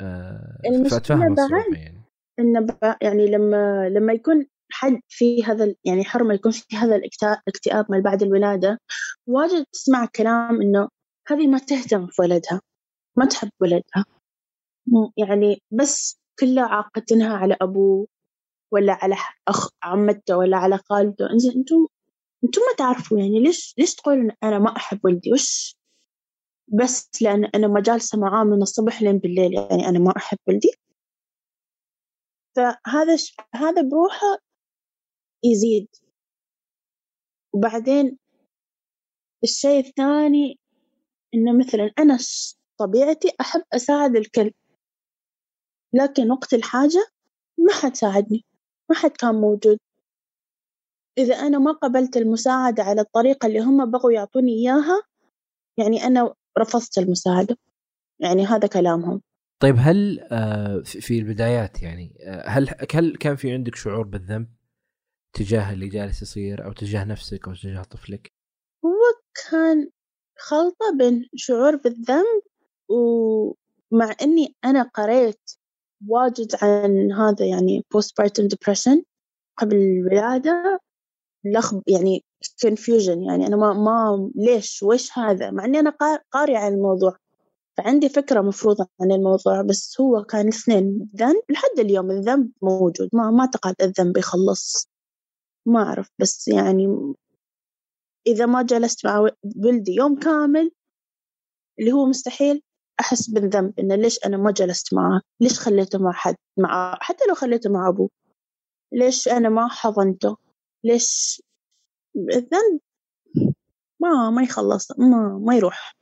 [0.00, 0.58] آه
[0.90, 2.02] فاتفهم الصعوبة يعني.
[2.38, 2.66] إن
[3.02, 8.22] يعني لما لما يكون حد في هذا يعني حرمة يكون في هذا الاكتئاب ما بعد
[8.22, 8.78] الولادة
[9.26, 10.88] واجد تسمع كلام إنه
[11.28, 12.60] هذه ما تهتم في ولدها
[13.16, 14.04] ما تحب ولدها.
[15.16, 18.06] يعني بس كله عاقتنها على أبوه.
[18.74, 19.16] ولا على
[19.48, 21.30] أخ عمته ولا على خالته.
[21.30, 21.86] إنزين أنتم
[22.44, 25.76] أنتم ما تعرفوا يعني ليش ليش تقولون أنا ما أحب ولدي؟ وش؟
[26.68, 30.72] بس لأن أنا ما جالسة معاه من الصبح لين بالليل يعني أنا ما أحب ولدي.
[32.56, 33.36] فهذا ش...
[33.54, 34.38] هذا بروحه
[35.44, 35.88] يزيد.
[37.54, 38.18] وبعدين
[39.44, 40.58] الشيء الثاني
[41.34, 42.18] إنه مثلا أنا
[42.78, 44.52] طبيعتي أحب أساعد الكل
[45.92, 47.06] لكن وقت الحاجة
[47.58, 48.44] ما حد ساعدني
[48.90, 49.78] ما حد كان موجود.
[51.18, 55.02] إذا أنا ما قبلت المساعدة على الطريقة اللي هم بغوا يعطوني إياها
[55.78, 57.56] يعني أنا رفضت المساعدة.
[58.20, 59.20] يعني هذا كلامهم.
[59.62, 64.48] طيب هل آه، في البدايات يعني آه، هل هل كان في عندك شعور بالذنب
[65.32, 68.32] تجاه اللي جالس يصير أو تجاه نفسك أو تجاه طفلك؟
[68.84, 69.00] هو
[69.50, 69.90] كان
[70.38, 72.42] خلطة بين شعور بالذنب
[72.88, 75.50] ومع إني أنا قريت
[76.08, 79.02] واجد عن هذا يعني postpartum depression.
[79.56, 80.80] قبل الولادة.
[81.44, 82.24] لخب يعني
[82.66, 83.28] confusion.
[83.28, 85.96] يعني أنا ما ما ليش؟ وش هذا؟ مع إني أنا
[86.30, 87.16] قارئة عن الموضوع.
[87.76, 91.10] فعندي فكرة مفروضة عن الموضوع بس هو كان اثنين.
[91.16, 93.08] ذنب لحد اليوم الذنب موجود.
[93.12, 94.88] ما ما أعتقد الذنب يخلص.
[95.66, 96.10] ما أعرف.
[96.18, 97.14] بس يعني
[98.26, 99.30] إذا ما جلست مع
[99.64, 100.70] ولدي يوم كامل
[101.80, 102.62] اللي هو مستحيل
[103.00, 107.34] أحس بالذنب إنه ليش أنا ما جلست معاه؟ ليش خليته مع حد مع حتى لو
[107.34, 108.10] خليته مع أبوه.
[108.92, 110.36] ليش أنا ما حضنته؟
[110.84, 111.42] ليش؟
[112.16, 112.80] الذنب
[114.00, 115.96] ما ما يخلص ما ما يروح.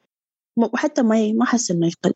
[0.57, 2.14] وحتى ما ما أحس إنه يقل.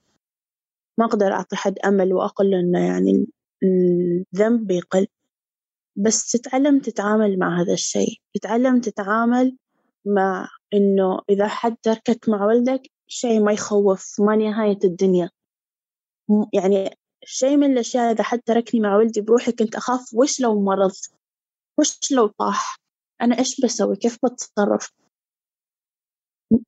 [0.99, 3.27] ما أقدر أعطي حد أمل وأقول إنه يعني
[3.63, 5.07] الذنب بيقل.
[5.97, 8.17] بس تتعلم تتعامل مع هذا الشيء.
[8.35, 9.57] تتعلم تتعامل
[10.07, 15.31] مع إنه إذا حد تركك مع ولدك شيء ما يخوف ما نهاية الدنيا.
[16.53, 20.93] يعني شيء من الأشياء إذا حد تركني مع ولدي بروحي كنت أخاف وش لو مرض؟
[21.79, 22.77] وش لو طاح؟
[23.21, 24.93] أنا إيش بسوي؟ كيف بتصرف؟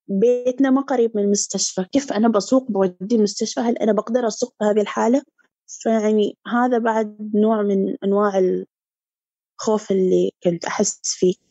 [0.08, 4.80] بيتنا ما قريب من المستشفى كيف أنا بسوق بودي المستشفى؟ هل أنا بقدر أسوق بهذه
[4.80, 5.22] الحالة؟
[5.66, 11.47] فيعني هذا بعد نوع من أنواع الخوف اللي كنت أحس فيه.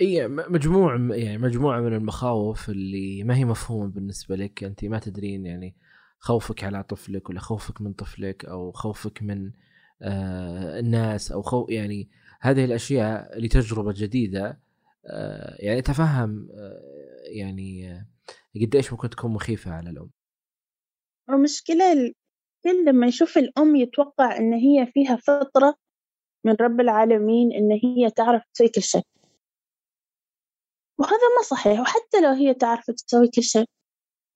[0.00, 4.64] اي مجموع يعني مجموعة من المخاوف اللي ما هي مفهومة بالنسبة لك.
[4.64, 5.76] انت ما تدرين يعني
[6.18, 9.52] خوفك على طفلك ولا خوفك من طفلك أو خوفك من
[10.02, 14.60] آه الناس أو خوف يعني هذه الأشياء لتجربة جديدة
[15.06, 16.82] آه يعني تفهم آه
[17.24, 18.06] يعني آه
[18.62, 20.10] قديش ممكن تكون مخيفة على الأم.
[21.30, 25.74] المشكلة الكل لما يشوف الأم يتوقع إن هي فيها فطرة
[26.44, 29.02] من رب العالمين إن هي تعرف تسوي كل شيء.
[30.98, 31.80] وهذا ما صحيح.
[31.80, 33.66] وحتى لو هي تعرف تسوي كل شيء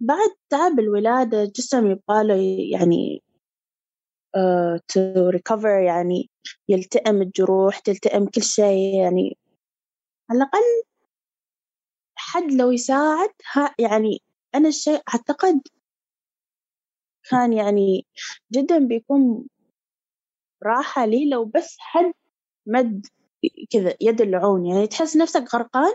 [0.00, 2.36] بعد تعب الولادة جسم يبغى له
[2.72, 3.22] يعني
[4.36, 6.30] uh, to recover يعني
[6.68, 9.38] يلتئم الجروح تلتئم كل شيء يعني
[10.30, 10.82] على الأقل
[12.14, 14.22] حد لو يساعد ها يعني
[14.54, 15.60] أنا الشيء أعتقد
[17.30, 18.06] كان يعني
[18.52, 19.46] جدا بيكون
[20.62, 22.12] راحة لي لو بس حد
[22.66, 23.06] مد
[23.70, 24.66] كذا يد العون.
[24.66, 25.94] يعني تحس نفسك غرقان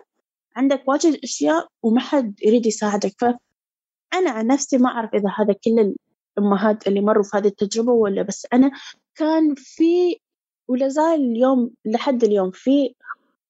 [0.58, 3.16] عندك واجد أشياء وما حد يريد يساعدك.
[3.20, 5.94] فأنا عن نفسي ما أعرف إذا هذا كل
[6.38, 8.72] الأمهات اللي مروا في هذه التجربة ولا بس أنا
[9.16, 10.20] كان في
[10.68, 12.96] ولا زال اليوم لحد اليوم في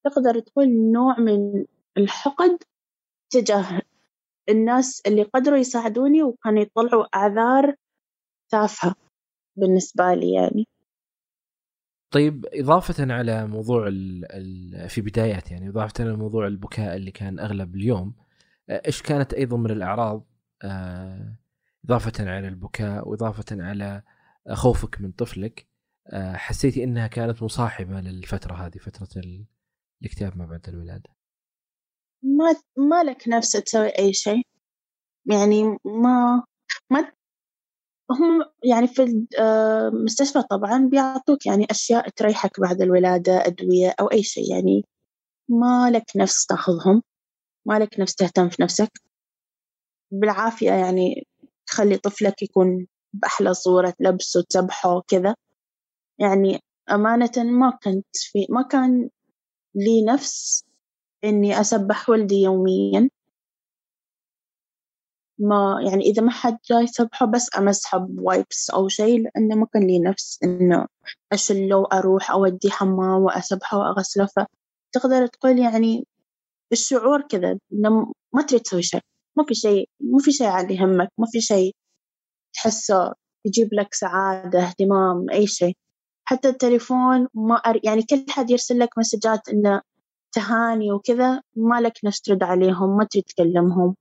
[0.06, 1.66] تقدر تقول نوع من
[1.98, 2.64] الحقد
[3.30, 3.82] تجاه
[4.50, 7.76] الناس اللي قدروا يساعدوني وكانوا يطلعوا أعذار
[8.50, 8.96] تافهة
[9.56, 10.68] بالنسبة لي يعني.
[12.12, 17.40] طيب إضافة على موضوع ال ال في بدايات يعني إضافة على موضوع البكاء اللي كان
[17.40, 18.16] أغلب اليوم
[18.70, 20.28] إيش كانت أيضا من الأعراض؟
[20.64, 21.38] آه،
[21.86, 24.04] إضافة على البكاء وإضافة على
[24.54, 25.68] خوفك من طفلك
[26.14, 29.22] آه، حسيتي إنها كانت مصاحبة للفترة هذه فترة
[30.02, 31.10] الاكتئاب ما بعد الولادة.
[32.24, 34.44] ما ما لك نفس تسوي أي شيء؟
[35.26, 36.44] يعني ما
[36.92, 37.12] ما
[38.12, 39.04] هم يعني في
[39.40, 44.52] المستشفى طبعا بيعطوك يعني أشياء تريحك بعد الولادة أدوية أو أي شيء.
[44.52, 44.86] يعني
[45.50, 47.04] ما لك نفس تأخذهم
[47.68, 48.92] ما لك نفس تهتم في نفسك.
[50.12, 51.28] بالعافية يعني
[51.68, 55.36] تخلي طفلك يكون بأحلى صورة تلبسه تسبحه كذا.
[56.20, 56.60] يعني
[56.92, 59.10] أمانة ما كنت في ما كان
[59.76, 60.66] لي نفس
[61.24, 63.10] إني أسبح ولدي يوميا.
[65.40, 69.88] ما يعني إذا ما حد جاي يسبحه بس أمسحه بوايبس أو شيء لأنه ما كان
[69.88, 70.88] لي نفس إنه
[71.34, 74.26] أشله وأروح أوديه حمام وأسبحه وأغسله.
[74.26, 76.08] فتقدر تقول يعني
[76.72, 79.02] الشعور كذا إنه ما تريد تسوي شيء
[79.38, 81.76] ما في شيء ما في شيء عاد يهمك ما في شيء
[82.54, 83.14] تحسه
[83.46, 85.78] يجيب لك سعادة اهتمام أي شيء
[86.26, 87.80] حتى التليفون ما أر...
[87.84, 89.82] يعني كل حد يرسل لك مسجات إنه
[90.32, 93.96] تهاني وكذا ما لك نفس ترد عليهم ما تريد تكلمهم.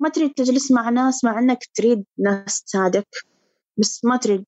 [0.00, 3.08] ما تريد تجلس مع ناس مع إنك تريد ناس تساعدك
[3.78, 4.44] بس ما تريد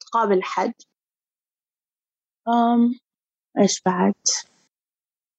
[0.00, 0.74] تقابل حد.
[2.48, 2.98] أم
[3.60, 4.14] إيش بعد؟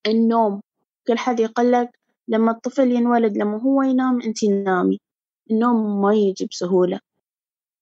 [0.07, 0.61] النوم.
[1.07, 4.99] كل حد يقلك لما الطفل ينولد لما هو ينام أنت نامي.
[5.51, 6.99] النوم ما يجي بسهولة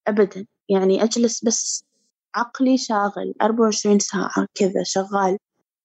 [0.07, 0.45] أبدا.
[0.69, 1.83] يعني أجلس بس
[2.35, 5.37] عقلي شاغل أربعة وعشرين ساعة كذا شغال.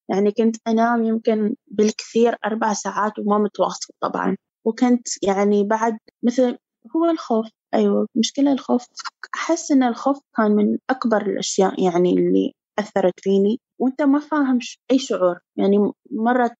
[0.08, 4.36] يعني كنت أنام يمكن بالكثير أربع ساعات وما متواصل طبعا.
[4.64, 6.58] وكنت يعني بعد مثل
[6.96, 8.86] هو الخوف أيوة مشكلة الخوف
[9.34, 14.58] أحس إن الخوف كان من أكبر الأشياء يعني اللي أثرت فيني وأنت ما فاهم
[14.90, 16.50] أي شعور يعني مرة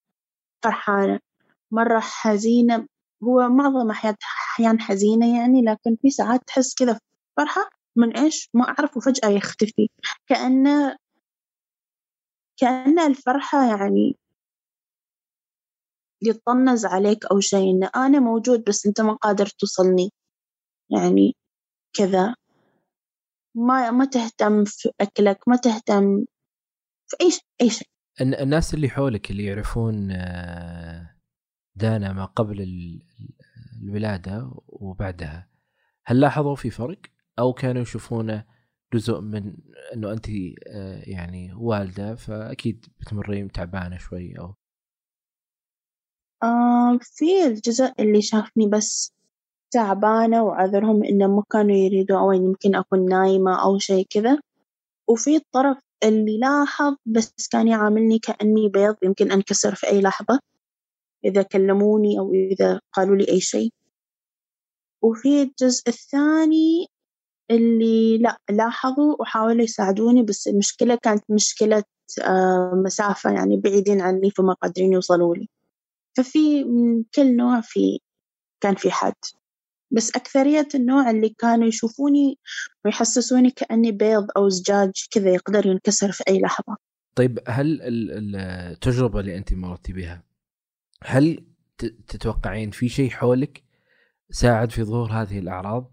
[0.65, 1.21] فرحانة
[1.71, 2.87] مرة حزينة
[3.25, 6.99] هو معظم أحيان حزينة يعني لكن في ساعات تحس كذا
[7.37, 9.89] فرحة من إيش؟ ما أعرف وفجأة يختفي.
[10.27, 10.97] كأنه
[12.57, 14.17] كأن الفرحة يعني
[16.23, 20.11] يطنز عليك أو شيء إن أنا موجود بس أنت ما قادر توصلني.
[20.91, 21.37] يعني
[21.97, 22.35] كذا.
[23.57, 26.25] ما ما تهتم في أكلك ما تهتم
[27.07, 27.89] في أي شيء أي شيء.
[28.21, 31.17] الناس اللي حولك اللي يعرفون آه،
[31.77, 32.67] دانا ما قبل
[33.83, 35.49] الولادة وبعدها
[36.05, 37.01] هل لاحظوا في فرق؟
[37.39, 38.45] أو كانوا يشوفونه
[38.95, 39.57] جزء من
[39.95, 40.27] إنه انت
[40.67, 44.57] آه، يعني والدة فأكيد بتمرين تعبانة شوي آه
[47.01, 49.13] في الجزء اللي شافني بس
[49.71, 54.39] تعبانة وعذرهم إنه ما كانوا يريدوا أو يمكن أكون نايمة أو شيء كذا.
[55.09, 60.41] وفي الطرف اللي لاحظ بس كان يعاملني كأني بيض يمكن أنكسر في أي لحظة
[61.25, 63.73] إذا كلموني أو إذا قالوا لي أي شيء.
[65.03, 66.87] وفي الجزء الثاني
[67.51, 71.85] اللي لأ لاحظوا وحاولوا يساعدوني بس المشكلة كانت مشكلة
[72.85, 75.49] مسافة يعني بعيدين عني فما قادرين يوصلوا لي.
[76.17, 77.99] ففي من كل نوع في
[78.61, 79.15] كان في حد
[79.93, 82.39] بس أكثرية النوع اللي كانوا يشوفوني
[82.85, 86.77] ويحسسوني كأني بيض أو زجاج كذا يقدر ينكسر في أي لحظة.
[87.15, 90.23] طيب هل التجربة اللي أنت مرتي بها
[91.03, 91.47] هل
[92.09, 93.63] تتوقعين في شيء حولك
[94.31, 95.93] ساعد في ظهور هذه الأعراض؟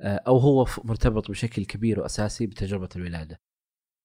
[0.00, 3.40] آه، أو هو مرتبط بشكل كبير وأساسي بتجربة الولادة؟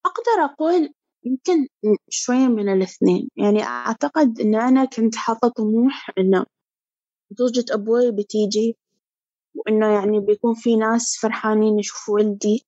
[0.06, 0.93] أقدر أقول
[1.25, 1.67] يمكن
[2.09, 3.29] شوية من الاثنين.
[3.38, 6.45] يعني أعتقد أن أنا كنت حاطة طموح أنه
[7.31, 8.77] زوجة أبوي بتيجي
[9.55, 12.65] وإنه يعني بيكون في ناس فرحانين يشوفوا ولدي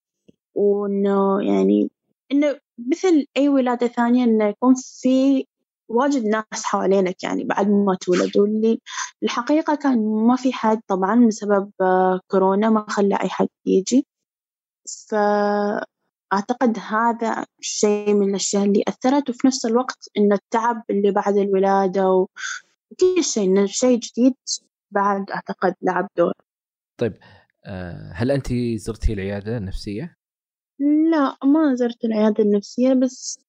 [0.55, 1.91] وإنه يعني
[2.31, 2.59] إنه
[2.91, 5.45] مثل أي ولادة ثانية إنه يكون في
[5.89, 8.79] واجد ناس حوالينك يعني بعد ما تولد واللي
[9.23, 11.71] الحقيقة كان ما في حد طبعا بسبب
[12.27, 14.05] كورونا ما خلى أي حد يجي.
[15.09, 15.15] ف
[16.33, 22.09] أعتقد هذا شيء من الأشياء اللي أثرت وفي نفس الوقت إن التعب اللي بعد الولادة
[22.11, 24.35] وكل شيء إنه شيء جديد
[24.91, 26.33] بعد أعتقد لعب دور
[26.97, 27.17] طيب
[27.65, 30.17] آه، هل أنت زرتي العيادة النفسية؟
[31.11, 33.39] لا ما زرت العيادة النفسية بس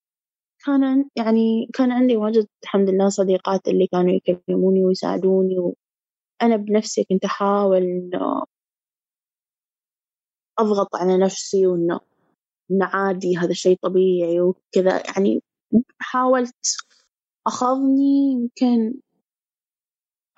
[0.66, 7.24] كان يعني كان عندي واجد الحمد لله صديقات اللي كانوا يكلموني ويساعدوني وأنا بنفسي كنت
[7.24, 8.44] أحاول إنه
[10.58, 12.00] أضغط على نفسي وإنه
[12.70, 15.02] إنه عادي هذا شيء طبيعي وكذا.
[15.06, 15.42] يعني
[16.00, 16.76] حاولت
[17.46, 19.00] أخذني يمكن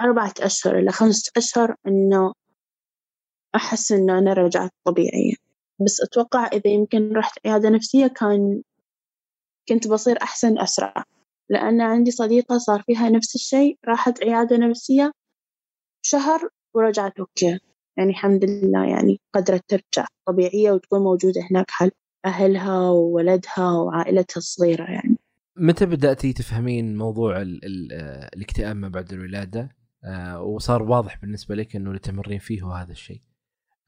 [0.00, 2.32] أربعة أشهر إلى خمسة أشهر إنه
[3.54, 5.34] أحس إنه أنا رجعت طبيعية.
[5.86, 8.62] بس أتوقع إذا يمكن رحت عيادة نفسية كان
[9.68, 11.04] كنت بصير أحسن أسرع.
[11.50, 15.12] لأن عندي صديقة صار فيها نفس الشيء راحت عيادة نفسية
[16.02, 17.58] شهر ورجعت أوكي.
[17.96, 21.90] يعني الحمد لله يعني قدرت ترجع طبيعية وتكون موجودة هناك حل.
[22.24, 25.16] أهلها وولدها وعائلتها الصغيرة يعني.
[25.56, 27.92] متى بدأتي تفهمين موضوع ال ال
[28.36, 32.92] الاكتئاب ما بعد الولادة؟ آه وصار واضح بالنسبة لك أنه اللي تمرين فيه هو هذا
[32.92, 33.20] الشيء.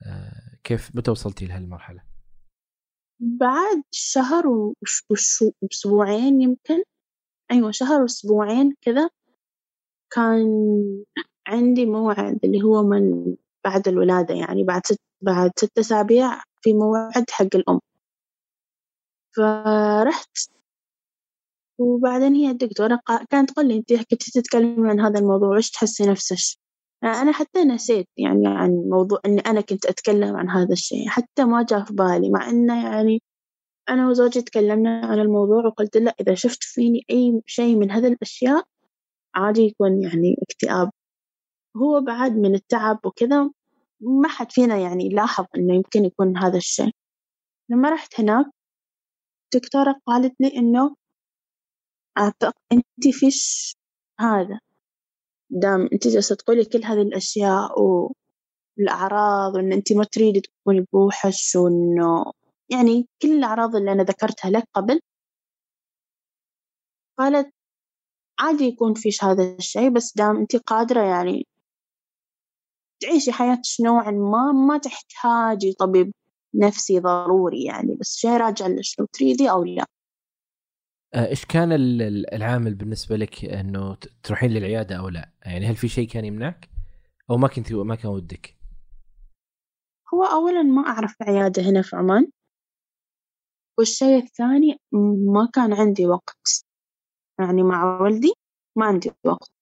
[0.07, 2.03] آه كيف متى وصلتي لهالمرحلة؟
[3.21, 4.45] بعد شهر
[5.63, 6.83] وأسبوعين يمكن.
[7.51, 9.11] أيوة شهر وأسبوعين كذا.
[10.11, 10.47] كان
[11.47, 17.31] عندي موعد اللي هو من بعد الولادة يعني بعد ست بعد ست أسابيع في موعد
[17.31, 17.81] حق الأم.
[19.37, 20.39] فرحت.
[21.79, 26.59] وبعدين هي الدكتورة كانت تقول لي أنت كنت تتكلمي عن هذا الموضوع وإيش تحسي نفسك؟
[27.05, 31.63] أنا حتى نسيت يعني عن موضوع إني أنا كنت أتكلم عن هذا الشيء حتى ما
[31.63, 33.23] جاء في بالي مع إنه يعني
[33.89, 38.65] أنا وزوجي تكلمنا عن الموضوع وقلت له إذا شفت فيني أي شيء من هذه الأشياء
[39.35, 40.91] عادي يكون يعني اكتئاب.
[41.77, 43.51] هو بعد من التعب وكذا
[44.01, 46.91] ما حد فينا يعني لاحظ إنه يمكن يكون هذا الشيء.
[47.71, 48.47] لما رحت هناك
[49.55, 50.97] الدكتورة قالت لي إنه
[52.19, 53.75] أعتقد أنت فيش
[54.21, 54.61] هذا
[55.51, 57.81] دام أنت جالسة تقولي كل هذه الأشياء
[58.79, 62.33] والأعراض وإن أنت ما تريدي تكوني بوحش وإنه
[62.71, 65.01] يعني كل الأعراض اللي أنا ذكرتها لك قبل
[67.19, 67.55] قالت
[68.41, 71.47] عادي يكون فيش هذا الشيء بس دام أنت قادرة يعني
[73.03, 76.13] تعيشي حياتك نوعا ما ما تحتاجي طبيب
[76.55, 79.87] نفسي ضروري يعني بس شيء راجع لك لو تريدي أو لا
[81.15, 81.73] آه، إيش كان
[82.33, 86.71] العامل بالنسبة لك إنه تروحين للعيادة أو لا؟ يعني هل في شيء كان يمنعك؟
[87.31, 88.57] أو ما كنت ما كان ودك؟
[90.15, 92.31] هو اولا ما أعرف عيادة هنا في عمان
[93.79, 94.81] والشيء الثاني
[95.33, 96.65] ما كان عندي وقت
[97.41, 98.33] يعني مع والدي
[98.77, 99.53] ما عندي وقت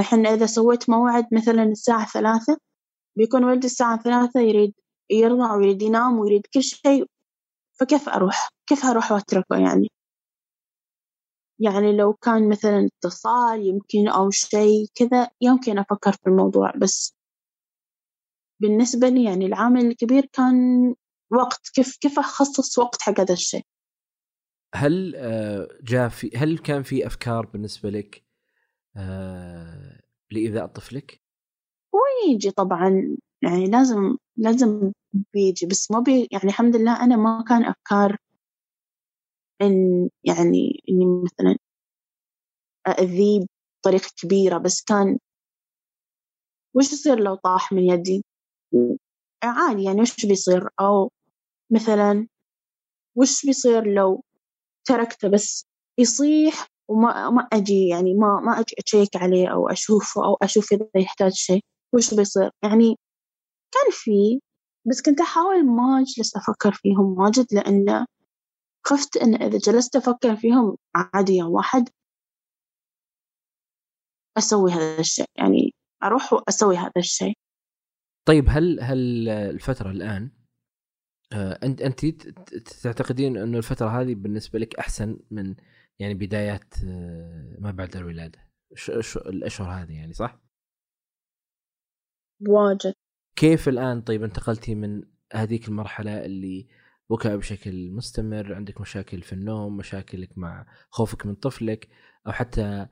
[0.00, 2.58] إحنا إذا سويت موعد مثلا الساعة ثلاثة
[3.16, 4.74] بيكون والدي الساعة ثلاثة يريد
[5.10, 7.06] يرضع ويريد ينام ويريد كل شيء
[7.80, 9.88] فكيف أروح؟ كيف أروح وأتركه يعني؟
[11.58, 17.14] يعني لو كان مثلا اتصال يمكن أو شيء كذا يمكن أفكر في الموضوع بس
[18.62, 20.54] بالنسبة لي يعني العامل الكبير كان
[21.32, 23.62] وقت كيف كيف أخصص وقت حق هذا الشيء
[24.74, 28.24] هل آه، جاء في هل كان في أفكار بالنسبة لك
[28.96, 31.22] آه، لإيذاء طفلك؟
[31.94, 34.92] هو يجي طبعا يعني لازم لازم
[35.34, 38.16] بيجي بس ما بي يعني الحمد لله أنا ما كان أفكار
[39.62, 41.56] إن يعني إني مثلا
[42.88, 43.46] أذيه
[43.80, 45.18] بطريقة كبيرة بس كان
[46.74, 48.24] وش يصير لو طاح من يدي؟
[49.44, 51.10] عادي يعني وش بيصير؟ أو
[51.70, 52.28] مثلا
[53.16, 54.22] وش بيصير لو
[54.88, 55.66] تركته بس
[55.98, 60.88] يصيح وما ما أجي يعني ما ما أجي أشيك عليه أو أشوفه أو أشوف إذا
[60.96, 62.96] يحتاج شيء وش بيصير؟ يعني
[63.74, 64.40] كان في
[64.86, 68.06] بس كنت أحاول ما أجلس أفكر فيهم واجد لأن
[68.86, 71.88] خفت إن إذا جلست أفكر فيهم عادي يوم واحد
[74.38, 77.34] أسوي هذا الشيء يعني أروح وأسوي هذا الشيء.
[78.28, 80.30] طيب هل هل الفترة الآن
[81.32, 82.06] آه، أنت أنت
[82.82, 85.54] تعتقدين أنه الفترة هذه بالنسبة لك أحسن من
[85.98, 88.38] يعني بدايات آه، ما بعد الولادة؟
[89.16, 90.40] الأشهر هذه يعني صح؟
[92.48, 92.94] واجد.
[93.36, 96.68] كيف الآن طيب انتقلتي من هذيك المرحلة اللي
[97.10, 101.88] بكاء بشكل مستمر عندك مشاكل في النوم مشاكلك مع خوفك من طفلك
[102.26, 102.86] أو حتى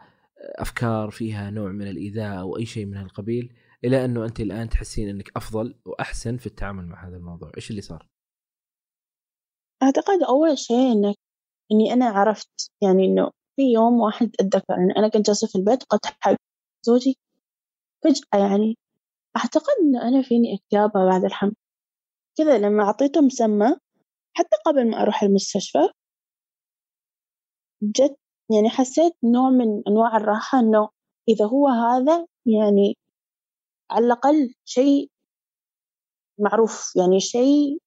[0.59, 5.09] أفكار فيها نوع من الإيذاء أو أي شيء من هالقبيل إلى أنه أنت الآن تحسين
[5.09, 7.51] إنك أفضل وأحسن في التعامل مع هذا الموضوع.
[7.57, 8.09] إيش اللي صار؟
[9.83, 11.17] أعتقد أول شيء إنك
[11.73, 15.83] إني أنا عرفت يعني إنه في يوم واحد أتذكر ان أنا كنت جالسة في البيت
[15.83, 16.37] قلت حق
[16.87, 17.17] زوجي.
[18.05, 18.77] فجأة يعني
[19.37, 21.55] أعتقد ان أنا فيني اكتئاب بعد الحمل
[22.39, 23.77] كذا لما أعطيته مسمى
[24.37, 25.89] حتى قبل ما أروح المستشفى
[27.83, 28.17] جت
[28.51, 30.89] يعني حسيت نوع من أنواع الراحة إنه
[31.29, 32.97] إذا هو هذا يعني
[33.91, 35.11] على الأقل شيء
[36.39, 37.79] معروف يعني شيء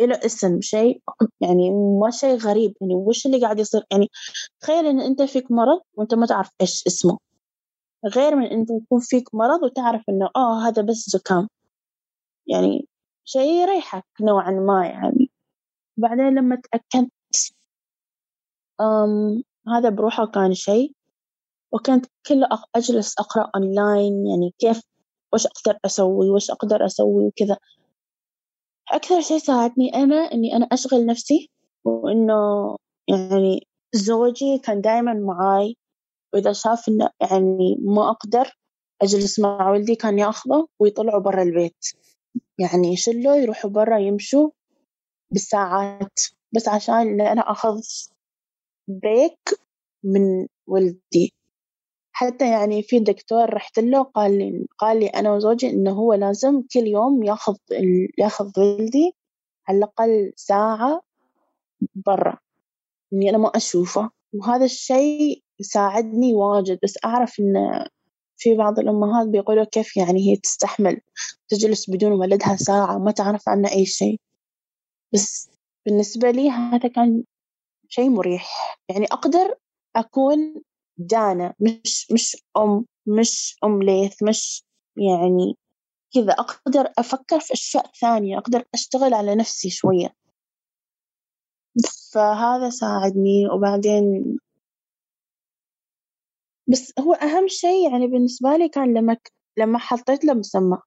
[0.00, 1.02] له اسم شيء
[1.40, 4.08] يعني ما شيء غريب يعني وش اللي قاعد يصير؟ يعني
[4.60, 7.18] تخيل إن أنت فيك مرض وأنت ما تعرف إيش اسمه.
[8.06, 11.48] غير من أنت يكون فيك مرض وتعرف إنه آه هذا بس زكام.
[12.46, 12.88] يعني
[13.24, 15.30] شيء يريحك نوعا ما يعني.
[15.96, 17.10] بعدين لما تأكدت
[18.80, 20.92] أم هذا بروحه كان شيء
[21.72, 24.82] وكنت كله أجلس أقرأ أونلاين يعني كيف
[25.34, 27.56] وش أقدر أسوي وش أقدر أسوي وكذا.
[28.92, 31.50] أكثر شيء ساعدني أنا إني أنا أشغل نفسي
[31.84, 32.76] وإنه
[33.08, 35.76] يعني زوجي كان دايما معاي
[36.34, 38.58] وإذا شاف إنه يعني ما أقدر
[39.02, 41.86] أجلس مع ولدي كان يأخذه ويطلعوا برا البيت.
[42.58, 44.50] يعني يشلوا يروحوا برا يمشوا
[45.30, 46.20] بالساعات.
[46.52, 47.80] بس عشان أنا أخذ
[48.88, 49.38] بريك
[50.04, 51.34] من ولدي
[52.12, 56.62] حتى يعني في دكتور رحت له قال لي قال لي أنا وزوجي إنه هو لازم
[56.62, 57.56] كل يوم يأخذ
[58.18, 59.14] يأخذ ولدي
[59.68, 61.02] على الأقل ساعة
[61.94, 62.38] برا.
[63.12, 64.10] إني أنا ما أشوفه.
[64.34, 67.84] وهذا الشيء ساعدني واجد بس أعرف إن
[68.36, 71.00] في بعض الأمهات بيقولوا كيف يعني هي تستحمل
[71.48, 74.20] تجلس بدون ولدها ساعة ما تعرف عنه أي شيء.
[75.14, 75.50] بس
[75.86, 77.24] بالنسبة لي هذا كان
[77.88, 78.78] شيء مريح.
[78.88, 79.54] يعني أقدر
[79.96, 80.62] أكون
[80.98, 84.64] دانا مش مش أم مش أم ليث مش
[84.96, 85.56] يعني
[86.14, 86.32] كذا.
[86.32, 90.14] أقدر أفكر في أشياء ثانية أقدر أشتغل على نفسي شوية.
[92.12, 93.48] فهذا ساعدني.
[93.50, 94.38] وبعدين
[96.68, 99.16] بس هو أهم شيء يعني بالنسبة لي كان لما
[99.58, 100.78] لما حطيت له مسمى.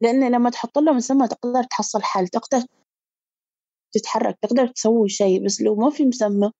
[0.00, 2.66] لأن لما تحط له مسمى تقدر تحصل حل تقدر
[3.92, 6.50] تتحرك تقدر تسوي شيء بس لو ما في مسمى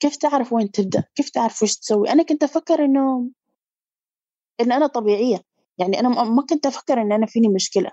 [0.00, 3.30] كيف تعرف وين تبدأ؟ كيف تعرف وش تسوي؟ أنا كنت أفكر إنه
[4.60, 5.40] إن أنا طبيعية.
[5.78, 7.90] يعني أنا ما كنت أفكر إن أنا فيني مشكلة.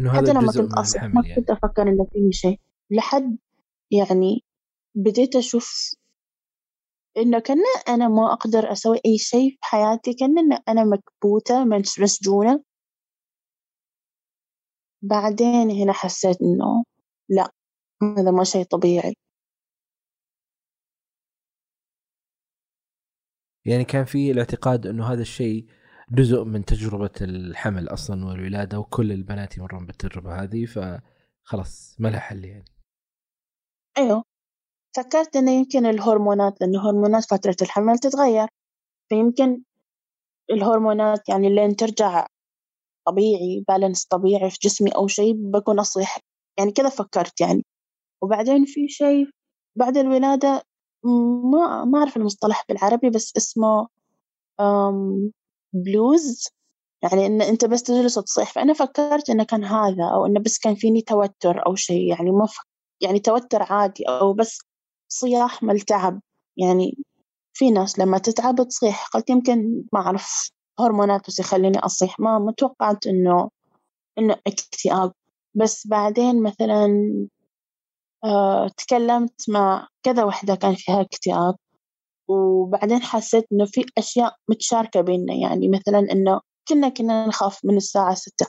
[0.00, 1.40] إنه هذا حتى لما كنت أصح الحمل ما يعني.
[1.40, 2.60] كنت أفكر إنه فيني شيء.
[2.90, 3.38] لحد
[3.90, 4.44] يعني
[4.94, 5.94] بديت أشوف
[7.16, 12.62] إنه كأن أنا ما أقدر أسوي أي شيء في حياتي كأن أنا مكبوتة مس- مسجونة.
[15.02, 16.84] بعدين هنا حسيت إنه
[17.28, 17.50] لا
[18.02, 19.14] هذا ما شيء طبيعي.
[23.64, 25.66] يعني كان في الاعتقاد إنه هذا الشيء
[26.10, 32.44] جزء من تجربة الحمل أصلا والولادة وكل البنات يمرون بالتجربة هذه فخلاص ما لها حل
[32.44, 32.64] يعني.
[33.98, 34.27] أيوه.
[34.98, 38.48] فكرت إنه يمكن الهرمونات لأن هرمونات فترة الحمل تتغير.
[39.08, 39.62] فيمكن
[40.50, 42.26] الهرمونات يعني لين ترجع
[43.06, 46.18] طبيعي بالانس طبيعي في جسمي أو شيء بكون أصيح.
[46.58, 47.64] يعني كذا فكرت يعني.
[48.22, 49.28] وبعدين في شيء
[49.76, 50.62] بعد الولادة
[51.52, 53.88] ما ما أعرف المصطلح بالعربي بس اسمه
[55.72, 56.48] بلوز
[57.02, 60.74] يعني إن أنت بس تجلس تصيح فأنا فكرت إنه كان هذا أو إنه بس كان
[60.74, 62.46] فيني توتر أو شيء يعني ما.
[63.00, 64.58] يعني توتر عادي أو بس
[65.08, 66.20] صياح مال تعب.
[66.56, 66.98] يعني
[67.54, 69.06] في ناس لما تتعب تصيح.
[69.08, 70.50] قلت يمكن ما أعرف
[70.80, 72.20] هرمونات بس يخليني أصيح.
[72.20, 73.50] ما ما توقعت إنه
[74.18, 75.12] إنه اكتئاب.
[75.54, 76.88] بس بعدين مثلا
[78.24, 81.56] آه تكلمت مع كذا وحدة كان فيها اكتئاب.
[82.28, 85.34] وبعدين حسيت إنه في أشياء متشاركة بيننا.
[85.34, 88.46] يعني مثلا إنه كنا كنا نخاف من الساعة ستة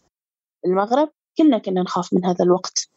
[0.66, 2.89] المغرب كنا كنا نخاف من هذا الوقت.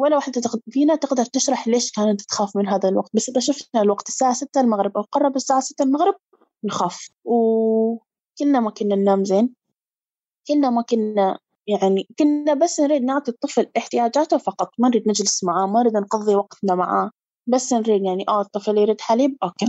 [0.00, 0.40] ولا واحدة.
[0.70, 3.10] فينا تقدر تشرح ليش كانت تخاف من هذا الوقت.
[3.14, 6.14] بس إذا شفنا الوقت الساعة ستة المغرب أو قرب الساعة ستة المغرب
[6.64, 7.08] نخاف.
[7.24, 9.54] وكنا ما كنا ننام زين.
[10.48, 14.70] كنا ما كنا يعني كنا بس نريد نعطي الطفل احتياجاته فقط.
[14.78, 17.10] ما نريد نجلس معاه ما نريد نقضي وقتنا معاه.
[17.46, 19.66] بس نريد يعني آه الطفل يريد حليب okay.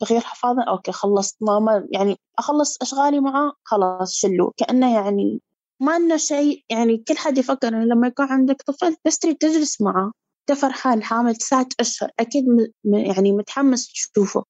[0.00, 1.36] تغيير حفاضة okay خلصت.
[1.42, 5.40] ماما يعني أخلص أشغالي معاه خلاص شلو كأنه يعني
[5.80, 9.80] ما انه شيء يعني كل حد يفكر إنه لما يكون عندك طفل بس تريد تجلس
[9.80, 10.12] معاه
[10.50, 12.94] انت فرحان حامل تسعة اشهر أكيد م...
[12.94, 14.44] يعني متحمس تشوفه.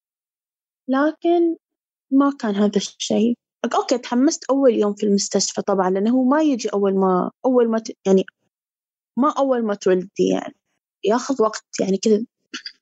[0.88, 1.56] لكن
[2.12, 3.34] ما كان هذا الشيء.
[3.74, 7.78] أوكي تحمست أول يوم في المستشفى طبعا لأنه هو ما يجي أول ما أول ما
[7.78, 7.96] ت...
[8.06, 8.24] يعني
[9.18, 10.54] ما أول ما تولدي يعني.
[11.04, 12.24] ياخذ وقت يعني كذا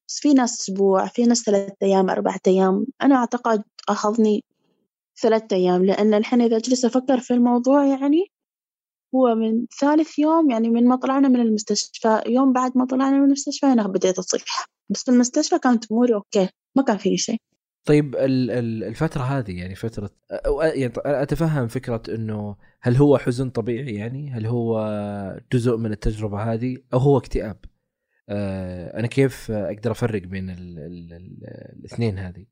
[0.09, 2.87] بس في ناس أسبوع في ناس ثلاثة أيام أربعة أيام.
[3.03, 4.45] أنا أعتقد أخذني
[5.23, 8.31] ثلاثة أيام لأن الحين إذا أجلس أفكر في الموضوع يعني
[9.15, 13.25] هو من ثالث يوم يعني من ما طلعنا من المستشفى يوم بعد ما طلعنا من
[13.25, 14.43] المستشفى أنا بديت أصيح.
[14.91, 17.37] بس في المستشفى كانت أموري أوكي ما كان فيني شيء.
[17.85, 20.11] طيب الفترة هذه يعني فترة
[20.61, 26.77] يعني أتفهم فكرة أنه هل هو حزن طبيعي يعني؟ هل هو جزء من التجربة هذه؟
[26.93, 27.65] أو هو اكتئاب؟
[28.29, 31.39] آه، أنا كيف أقدر أفرق بين ال ال ال
[31.79, 32.47] الاثنين هذه؟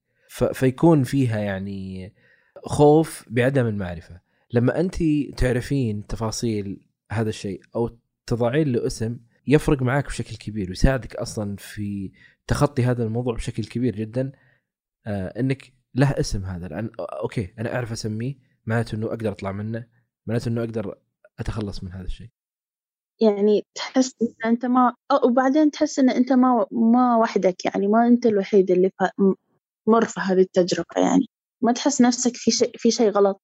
[0.53, 2.15] فيكون فيها يعني
[2.65, 4.21] خوف بعدم المعرفة.
[4.53, 4.97] لما انت
[5.36, 12.12] تعرفين تفاصيل هذا الشيء أو تضعين له اسم يفرق معك بشكل كبير ويساعدك أصلا في
[12.47, 14.32] تخطي هذا الموضوع بشكل كبير جدا.
[15.07, 16.68] آه إنك له اسم هذا.
[16.68, 18.34] لأن أوكي أنا أعرف أسميه
[18.66, 19.86] معناته إنه أقدر أطلع منه
[20.26, 20.99] معناته إنه أقدر
[21.38, 22.28] أتخلص من هذا الشيء.
[23.20, 24.94] يعني تحس إن أنت ما
[25.24, 28.90] وبعدين تحس إن أنت ما ما وحدك يعني ما أنت الوحيد اللي
[29.88, 31.26] مر في هذه التجربة يعني.
[31.62, 33.42] ما تحس نفسك في شيء في شيء غلط.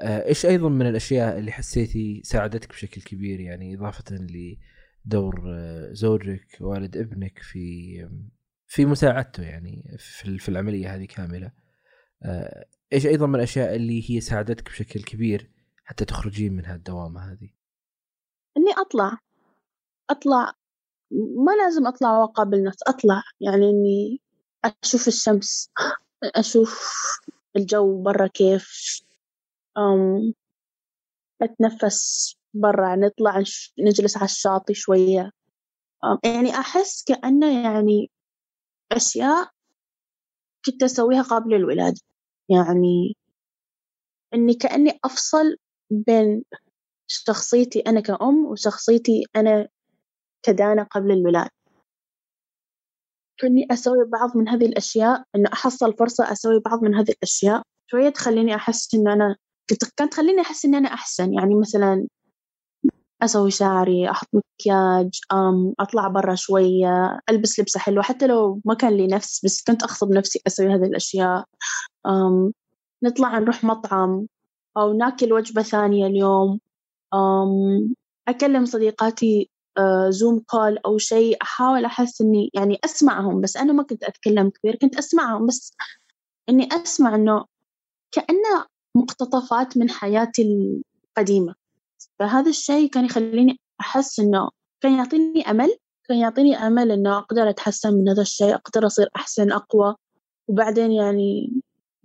[0.00, 4.04] إيش أيضا من الأشياء اللي حسيتي ساعدتك بشكل كبير؟ يعني إضافة
[5.06, 8.08] لدور آه، زوجك والد ابنك في
[8.66, 9.96] في مساعدته يعني
[10.38, 11.52] في العملية هذه كاملة.
[12.22, 15.50] آه، إيش أيضا من الأشياء اللي هي ساعدتك بشكل كبير
[15.84, 17.50] حتى تخرجين من هالدوامة هذه؟
[18.56, 19.18] إني أطلع.
[20.10, 20.52] أطلع.
[21.46, 23.22] ما لازم أطلع وأقابل ناس أطلع.
[23.40, 24.20] يعني إني
[24.64, 25.70] أشوف الشمس
[26.24, 26.98] أشوف
[27.56, 29.05] الجو برا كيف
[31.42, 33.42] أتنفس برا نطلع
[33.78, 35.30] نجلس على الشاطئ شوية.
[36.24, 38.10] يعني أحس كأنه يعني
[38.92, 39.50] أشياء
[40.66, 42.00] كنت أسويها قبل الولادة.
[42.50, 43.16] يعني
[44.34, 45.56] إني كأني أفصل
[45.90, 46.44] بين
[47.06, 49.68] شخصيتي أنا كأم وشخصيتي أنا
[50.42, 51.50] كدانة قبل الولادة.
[53.40, 58.08] كني أسوي بعض من هذه الأشياء إنه أحصل فرصة أسوي بعض من هذه الأشياء شوية
[58.08, 59.36] تخليني أحس إن أنا
[59.68, 62.06] كانت تخليني أحس إن أنا أحسن يعني مثلا
[63.22, 65.20] أسوي شعري أحط مكياج
[65.80, 70.10] أطلع برا شوية ألبس لبسة حلوة حتى لو ما كان لي نفس بس كنت أغصب
[70.12, 71.44] نفسي أسوي هذه الأشياء.
[73.04, 74.26] نطلع نروح مطعم
[74.76, 76.60] أو نأكل وجبة ثانية اليوم.
[78.28, 79.50] أكلم صديقاتي
[80.08, 84.50] زوم آه، كول أو شيء أحاول أحس إني يعني أسمعهم بس أنا ما كنت أتكلم
[84.50, 85.72] كثير كنت أسمعهم بس
[86.48, 87.44] إني أسمع إنه
[88.12, 88.66] كأنه
[88.96, 91.54] مقتطفات من حياتي القديمة.
[92.18, 94.48] فهذا الشيء كان يخليني أحس إنه
[94.80, 95.76] كان يعطيني أمل
[96.08, 99.94] كان يعطيني أمل إنه أقدر أتحسن من هذا الشيء أقدر أصير أحسن أقوى.
[100.48, 101.52] وبعدين يعني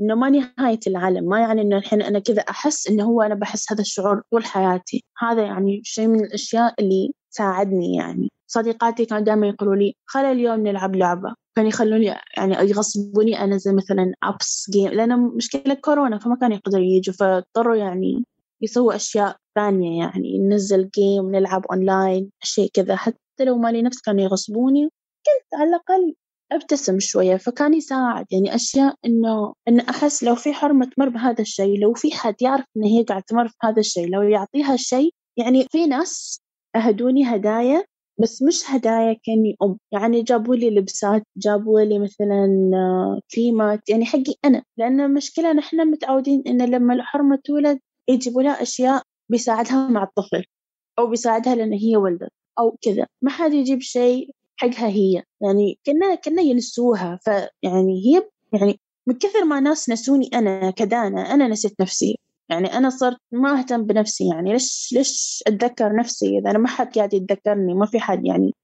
[0.02, 3.72] إنه ما نهاية العالم ما يعني إنه الحين أنا كذا أحس إنه هو أنا بحس
[3.72, 5.04] هذا الشعور طول حياتي.
[5.20, 8.32] هذا يعني شيء من الأشياء اللي ساعدني يعني.
[8.48, 11.36] صديقاتي كانوا دائما يقولوا لي خل اليوم نلعب لعبة.
[11.56, 12.06] كانوا يخلوني
[12.38, 18.26] يعني يغصبوني أنزل مثلا أبس جيم لأن مشكلة كورونا فما كانوا يقدروا يجوا فاضطروا يعني
[18.62, 22.96] يسووا أشياء ثانية يعني ننزل game نلعب أونلاين شيء كذا.
[22.96, 24.84] حتى لو مالي نفس كانوا يغصبوني
[25.26, 26.16] كنت على الأقل
[26.52, 28.26] أبتسم شوية فكان يساعد.
[28.32, 32.66] يعني أشياء إنه إن أحس لو في حرمة تمر بهذا الشيء لو في حد يعرف
[32.78, 36.42] إن هي قاعدة تمر بهذا الشيء لو يعطيها شيء يعني في ناس
[36.76, 37.84] أهدوني هدايا
[38.22, 39.78] بس مش هدايا كأني أم.
[39.92, 42.48] يعني جابوا لي لبسات جابوا لي مثلا
[43.36, 43.90] كريمات.
[43.90, 44.64] يعني حقي أنا.
[44.78, 50.44] لأن المشكلة نحن متعودين إن لما الحرمة تولد يجيبوا لها أشياء بيساعدها مع الطفل
[51.00, 53.08] أو بيساعدها لأن هي ولدت أو كذا.
[53.22, 55.24] ما حد يجيب شيء حقها هي.
[55.42, 57.20] يعني كنا كنا ينسوها.
[57.24, 62.18] فيعني هي يعني من كثر ما ناس نسوني أنا كدانة أنا نسيت نفسي.
[62.50, 66.96] يعني أنا صرت ما أهتم بنفسي يعني ليش ليش أتذكر نفسي؟ إذا أنا ما حد
[66.96, 68.56] قاعد يتذكرني ما في حد يعني.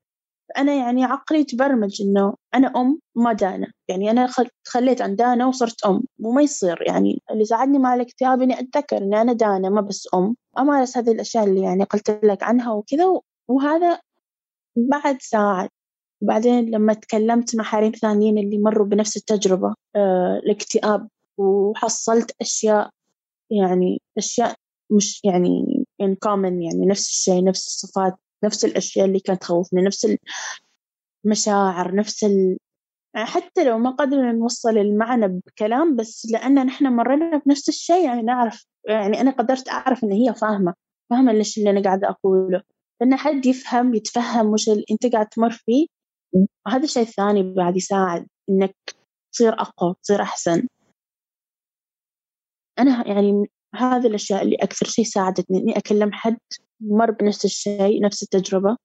[0.57, 4.29] أنا يعني عقلي تبرمج إنه أنا أم ما دانة يعني أنا
[4.67, 7.21] خليت عن دانة وصرت أم وما يصير يعني.
[7.31, 10.35] اللي ساعدني مع الاكتئاب إني أتذكر إني أنا دانة ما بس أم.
[10.59, 13.05] أمارس هذه الأشياء اللي يعني قلت لك عنها وكذا
[13.47, 13.99] وهذا
[14.77, 15.69] بعد ساعد.
[16.21, 21.07] وبعدين لما تكلمت مع حريم ثانيين اللي مروا بنفس التجربة آه الاكتئاب
[21.37, 22.89] وحصلت أشياء
[23.51, 24.55] يعني أشياء
[24.91, 30.07] مش يعني in common يعني نفس الشيء نفس الصفات نفس الأشياء اللي كانت تخوفني نفس
[31.25, 32.57] المشاعر نفس ال...
[33.15, 38.65] حتى لو ما قدرنا نوصل المعنى بكلام بس لأن نحن مرينا بنفس الشيء يعني نعرف
[38.87, 40.73] يعني أنا قدرت أعرف إن هي فاهمة
[41.09, 42.61] فاهمة ليش اللي أنا قاعدة أقوله.
[43.01, 45.87] لأن حد يفهم يتفهم وش اللي أنت قاعد تمر فيه
[46.65, 48.75] وهذا الشيء الثاني بعد يساعد إنك
[49.33, 50.67] تصير أقوى تصير أحسن.
[52.79, 56.37] أنا يعني هذه الأشياء اللي أكثر شيء ساعدتني إني أكلم حد
[56.81, 58.77] مر بنفس الشيء نفس التجربة.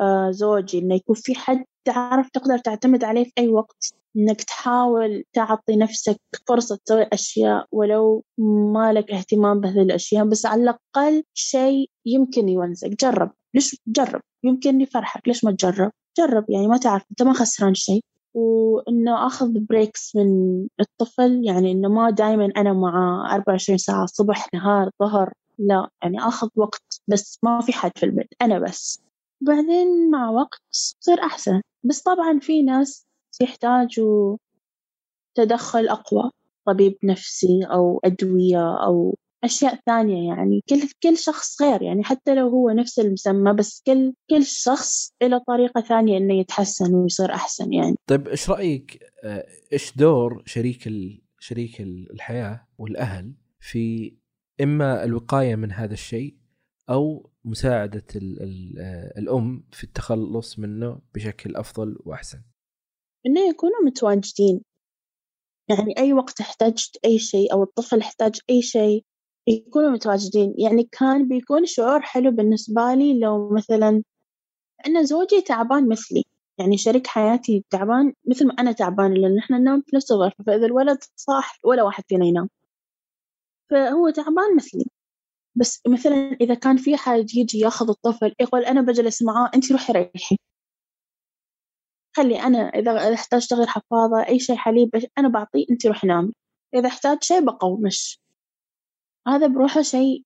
[0.00, 5.24] آه زوجي إنه يكون في حد تعرف تقدر تعتمد عليه في أي وقت إنك تحاول
[5.32, 6.16] تعطي نفسك
[6.48, 8.24] فرصة تسوي أشياء ولو
[8.72, 13.30] ما لك اهتمام بهذه الأشياء بس على الأقل شيء يمكن يونسك جرب.
[13.54, 15.28] ليش جرب؟ يمكن يفرحك.
[15.28, 16.50] ليش ما تجرب؟ جرب.
[16.50, 17.02] يعني ما تعرف.
[17.10, 18.04] أنت ما خسران شيء.
[18.34, 20.28] وإنه آخذ بريكس من
[20.80, 26.48] الطفل يعني إنه ما دائما أنا مع 24 ساعة صبح نهار ظهر لا يعني آخذ
[26.56, 29.02] وقت بس ما في حد في البيت أنا بس.
[29.40, 30.60] بعدين مع وقت
[31.00, 33.06] تصير أحسن بس طبعا في ناس
[33.40, 34.36] يحتاجوا
[35.34, 36.30] تدخل أقوى
[36.66, 42.48] طبيب نفسي أو أدوية أو أشياء ثانية يعني كل كل شخص غير يعني حتى لو
[42.48, 47.96] هو نفس المسمى بس كل كل شخص له طريقة ثانية إنه يتحسن ويصير أحسن يعني.
[48.06, 51.22] طيب إيش رأيك آه، إيش دور شريك ال...
[51.38, 54.14] شريك الحياة والأهل في
[54.60, 56.36] إما الوقاية من هذا الشيء
[56.90, 62.42] أو مساعدة ال ال آه، الأم في التخلص منه بشكل أفضل وأحسن.
[63.26, 64.60] إنه يكونوا متواجدين
[65.68, 69.04] يعني أي وقت احتجت أي شيء أو الطفل احتاج أي شيء
[69.46, 70.54] يكونوا متواجدين.
[70.58, 74.02] يعني كان بيكون شعور حلو بالنسبة لي لو مثلا
[74.86, 76.24] أن زوجي تعبان مثلي.
[76.58, 80.66] يعني شريك حياتي تعبان مثل ما أنا تعبانة لأن إحنا ننام في نفس الغرفة فإذا
[80.66, 82.48] الولد صاح ولا واحد فينا ينام.
[83.70, 84.84] فهو تعبان مثلي.
[85.56, 89.92] بس مثلا إذا كان في حد يجي يأخذ الطفل يقول أنا بجلس معاه أنت روحي
[89.92, 90.36] ريحي.
[92.16, 96.32] خلي أنا إذا أحتاج تغير حفاضة أي شيء حليب أنا بعطيه أنت روحي نامي.
[96.74, 98.18] إذا احتاج شيء بقومش.
[99.28, 100.24] هذا بروحه شيء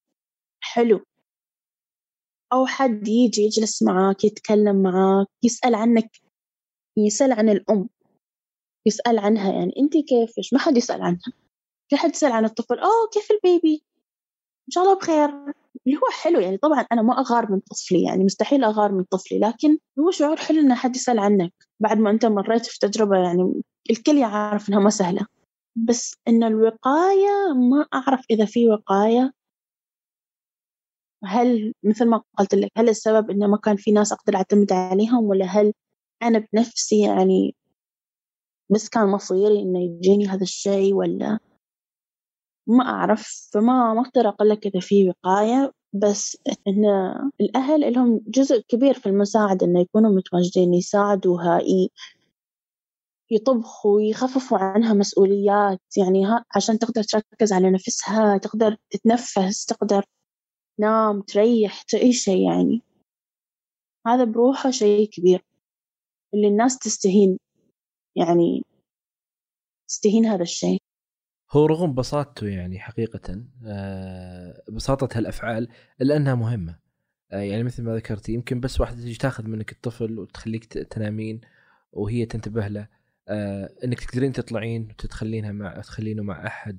[0.60, 1.00] حلو.
[2.52, 6.10] أو حد يجي يجلس معاك يتكلم معاك يسأل عنك
[6.96, 7.88] يسأل عن الأم
[8.86, 9.52] يسأل عنها.
[9.52, 11.32] يعني أنت كيفش؟ ما حد يسأل عنها.
[11.90, 13.84] في حد يسأل عن الطفل أوه كيف البيبي؟
[14.68, 15.28] إن شاء الله بخير.
[15.86, 16.40] اللي هو حلو.
[16.40, 20.36] يعني طبعا أنا ما أغار من طفلي يعني مستحيل أغار من طفلي لكن هو شعور
[20.36, 21.52] حلو إن حد يسأل عنك.
[21.80, 25.26] بعد ما أنت مريت في تجربة يعني الكل يعرف إنها ما سهلة.
[25.84, 29.32] بس إن الوقاية ما أعرف إذا في وقاية.
[31.24, 35.24] هل مثل ما قلت لك هل السبب إنه ما كان في ناس أقدر أعتمد عليهم
[35.24, 35.72] ولا هل
[36.22, 37.54] أنا بنفسي يعني
[38.70, 41.38] بس كان مصيري إنه يجيني هذا الشيء ولا
[42.66, 43.48] ما أعرف.
[43.52, 45.72] فما ما أقدر أقول لك إذا في وقاية.
[45.92, 46.84] بس إن
[47.40, 51.58] الأهل لهم جزء كبير في المساعدة إنه يكونوا متواجدين يساعدوها
[53.30, 60.04] يطبخوا ويخففوا عنها مسؤوليات يعني ها عشان تقدر تركز على نفسها تقدر تتنفس تقدر
[60.78, 62.82] تنام تريح أي شيء يعني.
[64.06, 65.44] هذا بروحه شيء كبير.
[66.34, 67.38] اللي الناس تستهين
[68.16, 68.62] يعني
[69.88, 70.78] تستهين هذا الشيء.
[71.52, 75.68] هو رغم بساطته يعني حقيقة آه، بساطة هالأفعال
[76.00, 76.78] إلا أنها مهمة.
[77.32, 81.40] آه، يعني مثل ما ذكرتي يمكن بس واحدة تجي تاخذ منك الطفل وتخليك تنامين
[81.92, 82.88] وهي تنتبه له.
[83.28, 86.78] آه، إنك تقدرين تطلعين وتتخلينها مع تخلينه مع أحد.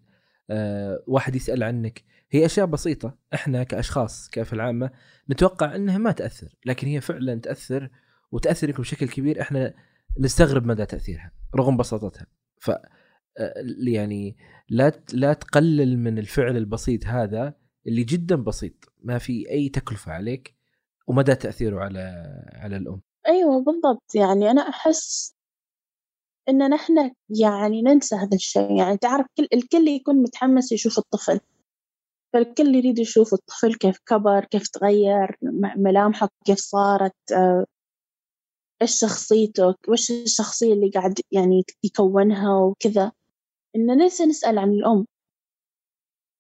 [0.49, 2.03] آه، واحد يسأل عنك.
[2.31, 3.17] هي أشياء بسيطة.
[3.33, 4.91] إحنا كأشخاص كافه العامه
[5.29, 7.89] نتوقع إنها ما تأثر لكن هي فعلا تأثر
[8.31, 9.41] وتاثر بشكل كبير.
[9.41, 9.73] إحنا
[10.19, 12.27] نستغرب مدى تأثيرها رغم بساطتها.
[12.57, 13.53] ف آه،
[13.87, 14.37] يعني
[14.69, 17.55] لا لا تقلل من الفعل البسيط هذا
[17.87, 18.93] اللي جدا بسيط.
[19.03, 20.55] ما في أي تكلفة عليك
[21.07, 21.99] ومدى تأثيره على
[22.53, 23.01] على الأم.
[23.27, 24.15] أيوه بالضبط.
[24.15, 25.38] يعني أنا أحس
[26.49, 28.77] إن نحن يعني ننسى هذا الشيء.
[28.77, 31.39] يعني تعرف كل الكل يكون متحمس يشوف الطفل.
[32.33, 35.37] فالكل يريد يشوف الطفل كيف كبر كيف تغير
[35.77, 37.65] ملامحه كيف صارت آه،
[38.81, 43.11] إيش شخصيته وإيش الشخصية اللي قاعد يعني يكونها وكذا.
[43.75, 45.05] إن ننسى نسأل عن الأم.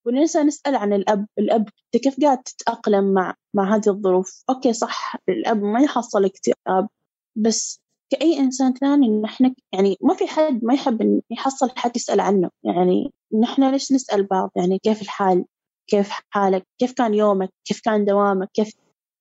[0.05, 1.27] وننسى نسأل عن الأب.
[1.39, 6.89] الأب كيف قاعد تتأقلم مع مع هذه الظروف؟ أوكي صح الأب ما يحصل اكتئاب
[7.35, 12.19] بس كأي إنسان ثاني نحن يعني ما في حد ما يحب إن يحصل حد يسأل
[12.19, 12.49] عنه.
[12.63, 15.45] يعني نحن ليش نسأل بعض؟ يعني كيف الحال؟
[15.87, 18.73] كيف حالك؟ كيف كان يومك؟ كيف كان دوامك؟ كيف؟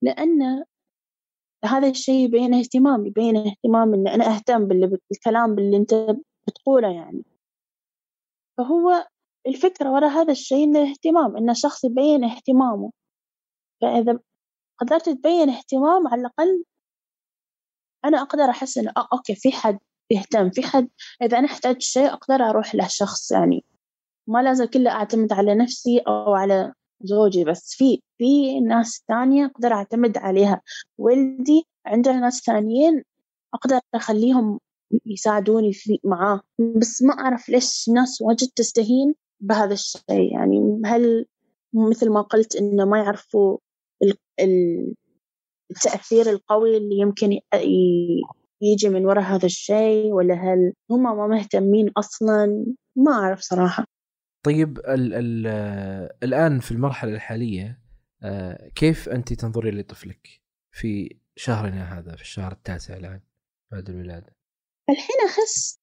[0.03, 0.65] لأن
[1.65, 5.95] هذا الشيء يبين اهتمام يبين اهتمام إن أنا أهتم بالكلام باللي أنت
[6.49, 7.25] بتقوله يعني.
[8.59, 9.09] فهو
[9.47, 12.93] الفكرة وراء هذا الشيء إنه اهتمام إن الشخص يبين اهتمامه.
[13.83, 14.19] فإذا
[14.81, 16.65] قدرت تبين اهتمام على الأقل
[18.05, 19.79] أنا أقدر أحس إنه آه أوكي في حد
[20.11, 20.89] يهتم في حد
[21.23, 23.65] إذا أنا احتجت شيء أقدر أروح له شخص يعني.
[24.29, 26.73] ما لازم كله أعتمد على نفسي أو على
[27.03, 30.63] زوجي بس في في ناس ثانية أقدر أعتمد عليها.
[30.99, 33.05] ولدي عنده ناس ثانيين
[33.55, 34.61] أقدر أخليهم
[35.07, 36.41] يساعدوني في معاه.
[36.77, 40.83] بس ما أعرف ليش الناس واجد تستهين بهذا الشيء يعني.
[40.85, 41.27] هل
[41.73, 43.59] مثل ما قلت إنه ما يعرفوا
[44.41, 44.95] ال
[45.71, 47.39] التأثير القوي اللي يمكن
[48.63, 52.67] يجي من وراء هذا الشيء؟ ولا هل هم ما مهتمين أصلا؟
[52.97, 53.85] ما أعرف صراحة.
[54.45, 55.47] طيب ال ال
[56.23, 57.81] الآن في المرحلة الحالية
[58.23, 60.41] آه، كيف أنت تنظرين لطفلك
[60.73, 63.21] في شهرنا هذا في الشهر التاسع الآن
[63.73, 64.37] بعد الولادة
[64.91, 65.81] الحين أحس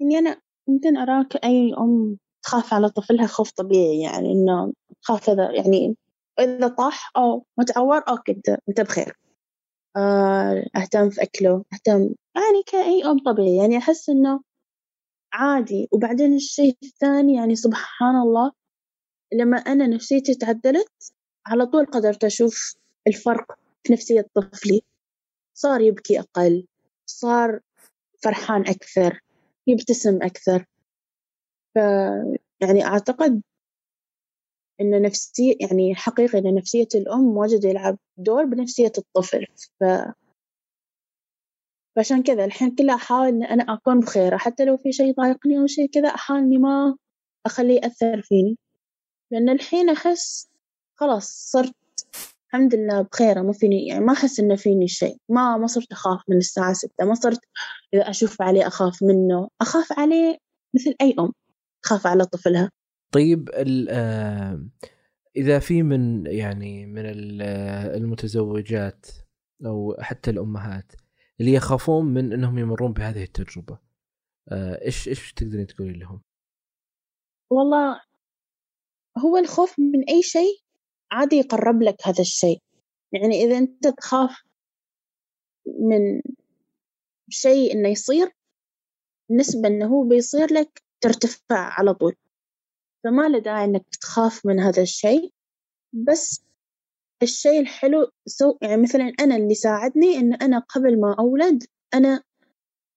[0.00, 4.72] إني أنا يمكن أراك أي أم تخاف على طفلها خوف طبيعي يعني إنه
[5.02, 5.96] تخاف إذا يعني
[6.40, 9.18] إذا طاح أو متعور أوكي أنت أنت بخير.
[9.96, 12.14] آه، أهتم في أكله أهتم.
[12.36, 13.56] يعني كأي أم طبيعي.
[13.56, 14.40] يعني أحس إنه
[15.32, 15.88] عادي.
[15.92, 18.52] وبعدين الشيء الثاني يعني سبحان الله
[19.34, 21.12] لما أنا نفسيتي تعدلت
[21.46, 22.74] على طول قدرت أشوف
[23.06, 24.82] الفرق في نفسية طفلي
[25.54, 26.66] صار يبكي أقل
[27.06, 27.60] صار
[28.24, 29.20] فرحان أكثر
[29.66, 30.64] يبتسم أكثر.
[31.74, 31.78] ف
[32.60, 33.42] يعني أعتقد
[34.80, 39.46] إن نفسية يعني حقيقي إن نفسية الأم واجد يلعب دور بنفسية الطفل
[39.80, 39.84] ف
[41.96, 45.66] فعشان كذا الحين كله أحاول إن أنا أكون بخير حتى لو في شيء ضايقني أو
[45.66, 46.96] شيء كذا أحاول إني ما
[47.46, 48.58] أخليه يأثر فيني
[49.32, 50.48] لأن الحين أحس
[50.94, 51.74] خلاص صرت
[52.46, 56.20] الحمد لله بخير ما فيني يعني ما أحس إنه فيني شيء ما ما صرت أخاف
[56.28, 57.40] من الساعة ستة ما صرت
[57.94, 60.38] إذا أشوف عليه أخاف منه أخاف عليه
[60.74, 61.32] مثل أي أم
[61.82, 62.70] تخاف على طفلها.
[63.16, 63.50] طيب
[65.36, 67.02] إذا في من يعني من
[67.96, 69.06] المتزوجات
[69.66, 70.92] أو حتى الأمهات
[71.40, 73.78] اللي يخافون من إنهم يمرون بهذه التجربة
[74.52, 76.22] إيش إيش تقدرين تقولين لهم؟
[77.50, 78.00] والله
[79.18, 80.60] هو الخوف من أي شيء
[81.12, 82.62] عادي يقرب لك هذا الشيء
[83.12, 84.42] يعني إذا أنت تخاف
[85.66, 86.22] من
[87.30, 88.30] شيء إنه يصير
[89.30, 92.16] نسبة إنه هو بيصير لك ترتفع على طول
[93.06, 95.32] فما له داعي إنك تخاف من هذا الشيء.
[95.92, 96.42] بس
[97.22, 102.22] الشيء الحلو سو يعني مثلا أنا اللي ساعدني إن أنا قبل ما أولد أنا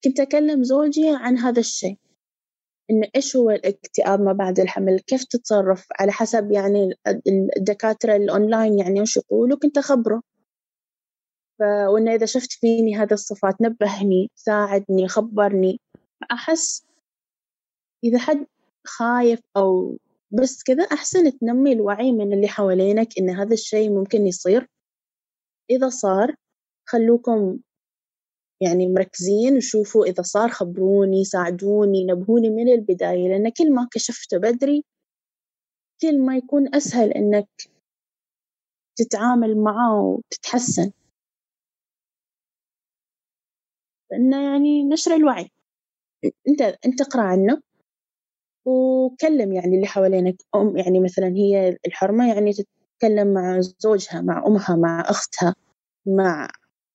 [0.03, 1.97] كنت أكلم زوجي عن هذا الشيء.
[2.91, 6.93] إن إيش هو الاكتئاب ما بعد الحمل؟ كيف تتصرف؟ على حسب يعني
[7.57, 10.21] الدكاترة الأونلاين يعني وش يقولوا؟ كنت أخبره.
[11.59, 11.61] ف...
[11.61, 15.79] وإنه إذا شفت فيني هذه الصفات نبهني ساعدني خبرني.
[16.31, 16.85] أحس
[18.03, 18.45] إذا حد
[18.87, 19.97] خايف أو
[20.31, 24.67] بس كذا أحسن تنمي الوعي من اللي حوالينك إن هذا الشيء ممكن يصير.
[25.69, 26.35] إذا صار
[26.89, 27.59] خلوكم
[28.61, 34.85] يعني مركزين وشوفوا إذا صار خبروني ساعدوني نبهوني من البداية لأن كل ما كشفته بدري
[36.01, 37.49] كل ما يكون أسهل إنك
[38.97, 40.91] تتعامل معه وتتحسن.
[44.11, 45.49] لأنه يعني نشر الوعي.
[46.47, 47.61] أنت أنت اقرأ عنه؟
[48.65, 50.35] وكلم يعني اللي حوالينك.
[50.55, 55.55] أم يعني مثلا هي الحرمة يعني تتكلم مع زوجها مع أمها مع أختها
[56.07, 56.47] مع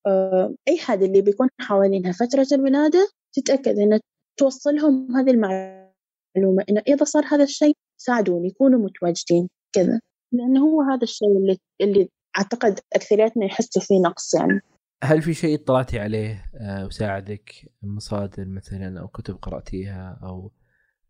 [0.06, 2.12] آه، أي حد اللي بيكون حوالينها.
[2.12, 4.00] فترة الولادة تتأكد إن
[4.36, 10.00] توصلهم هذه المعلومة إنه إذا صار هذا الشيء ساعدوني يكونوا متواجدين كذا.
[10.32, 12.08] لأنه هو هذا الشيء اللي اللي
[12.38, 14.60] أعتقد أكثريتنا يحسوا فيه نقص يعني.
[15.04, 17.52] هل في شيء اطلعتي عليه آه، وساعدك؟
[17.82, 20.50] مصادر مثلا أو كتب قرأتيها أو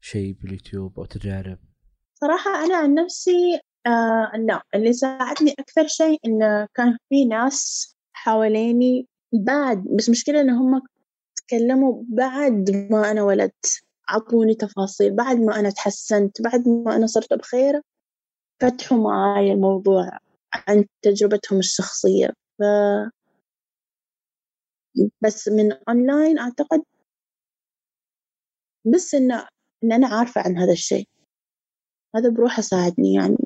[0.05, 1.59] شيء باليوتيوب أو تجارب؟
[2.15, 4.63] صراحة أنا عن نفسي آه لا.
[4.75, 10.83] اللي ساعدني أكثر شيء إنه كان في ناس حواليني بعد بس مشكلة إن هم
[11.37, 13.67] تكلموا بعد ما أنا ولدت.
[14.09, 17.81] عطوني تفاصيل بعد ما أنا تحسنت بعد ما أنا صرت بخير
[18.61, 20.19] فتحوا معاي الموضوع
[20.69, 22.29] عن تجربتهم الشخصية.
[22.59, 22.63] ف
[25.21, 26.83] بس من أونلاين أعتقد
[28.95, 29.47] بس إنه
[29.85, 31.09] إن أنا عارفة عن هذا الشيء.
[32.17, 33.37] هذا بروحه ساعدني يعني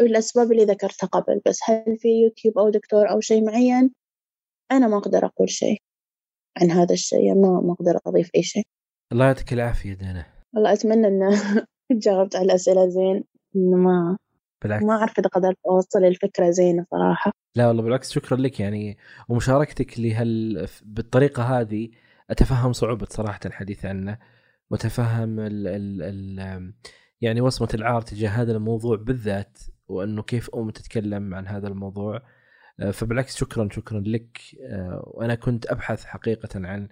[0.00, 3.90] والأسباب اللي ذكرتها قبل بس هل في يوتيوب أو دكتور أو شيء معين؟
[4.72, 5.78] أنا ما أقدر أقول شيء
[6.60, 8.62] عن هذا الشيء ما ما أقدر أضيف أي شيء.
[9.12, 11.30] الله يعطيك العافية دانا والله أتمنى أن
[12.04, 13.24] جاوبت على الأسئلة زين
[13.56, 14.16] إنه ما
[14.62, 14.84] بالعكس.
[14.84, 17.32] ما أعرف إذا قدرت أوصل الفكرة زينة صراحة.
[17.56, 18.96] لا والله بالعكس شكرا لك يعني
[19.28, 21.88] ومشاركتك لهال بالطريقة هذه
[22.30, 24.18] أتفهم صعوبة صراحة الحديث عنه.
[24.70, 26.72] وتفهم ال ال ال
[27.20, 29.58] يعني وصمة العار تجاه هذا الموضوع بالذات
[29.88, 32.22] وأنه كيف أم تتكلم عن هذا الموضوع.
[32.80, 34.38] آه، فبالعكس شكرا شكرا لك.
[34.62, 36.88] آه، وأنا كنت أبحث حقيقة عن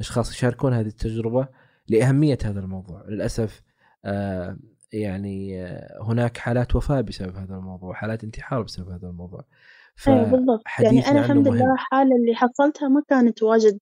[0.00, 1.48] أشخاص يشاركون هذه التجربة
[1.88, 3.04] لأهمية هذا الموضوع.
[3.08, 3.62] للأسف
[4.04, 4.58] آه،
[4.92, 5.64] يعني
[6.02, 9.44] هناك حالات وفاة بسبب هذا الموضوع حالات انتحار بسبب هذا الموضوع.
[10.08, 10.62] أيوة بالضبط.
[10.80, 13.78] يعني أنا الحمد لله الحاله اللي حصلتها ما كانت واجد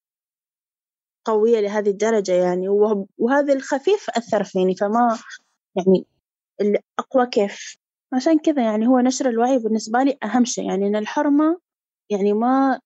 [1.24, 2.68] قوية لهذه الدرجة يعني
[3.18, 5.18] وهذا الخفيف أثر فيني فما
[5.76, 6.06] يعني
[6.60, 7.76] الأقوى كيف.
[8.12, 11.60] عشان كذا يعني هو نشر الوعي بالنسبة لي أهم شيء يعني إن الحرمة
[12.10, 12.80] يعني ما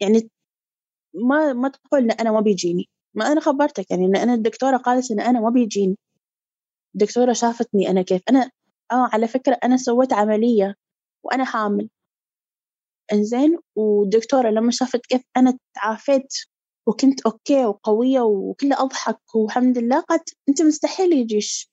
[0.00, 0.30] يعني
[1.14, 2.88] ما ما تقول إن أنا ما بيجيني.
[3.14, 5.98] ما أنا خبرتك يعني إن أنا الدكتورة قالت إن أنا ما بيجيني.
[6.94, 8.22] الدكتورة شافتني أنا كيف.
[8.30, 8.50] أنا
[8.92, 10.74] آه على فكرة أنا سويت عملية
[11.24, 11.90] وأنا حامل.
[13.12, 16.34] إنزين؟ والدكتورة لما شافت كيف أنا تعافيت
[16.86, 21.70] وكنت أوكي وقوية وكله أضحك والحمد لله قالت أنت مستحيل يجيش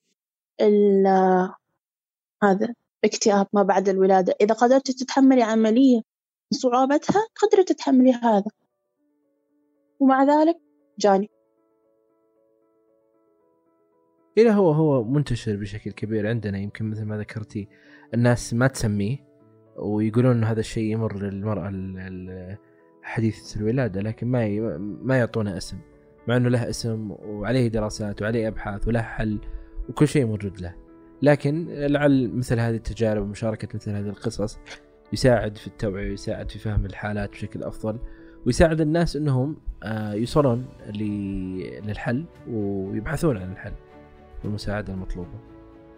[2.44, 4.36] هذا اكتئاب ما بعد الولادة.
[4.42, 6.02] إذا قدرتي تتحملي عملية
[6.54, 8.52] صعوبتها تقدري تتحملي هذا.
[10.00, 10.58] ومع ذلك
[11.00, 11.30] جاني.
[14.38, 16.58] إذا هو هو منتشر بشكل كبير عندنا.
[16.58, 17.68] يمكن مثل ما ذكرتي
[18.14, 19.18] الناس ما تسميه
[19.78, 21.70] ويقولون إنه هذا الشيء يمر للمرأة
[23.04, 24.48] حديثة الولادة لكن ما
[24.78, 25.78] ما يعطونه اسم
[26.28, 29.40] مع إنه له اسم وعليه دراسات وعليه أبحاث وله حل
[29.90, 30.76] وكل شيء موجود له.
[31.22, 34.60] لكن لعل مثل هذه التجارب ومشاركة مثل هذه القصص
[35.14, 38.00] يساعد في التوعية ويساعد في فهم الحالات بشكل أفضل
[38.46, 40.66] ويساعد الناس أنهم آه، يوصلون
[41.86, 43.74] للحل ويبحثون عن الحل
[44.44, 45.53] والمساعدة المطلوبة.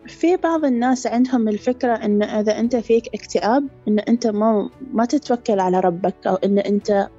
[0.08, 5.60] في بعض الناس عندهم الفكرة إن إذا أنت فيك اكتئاب إن أنت ما ما تتوكل
[5.60, 7.10] على ربك أو إن أنت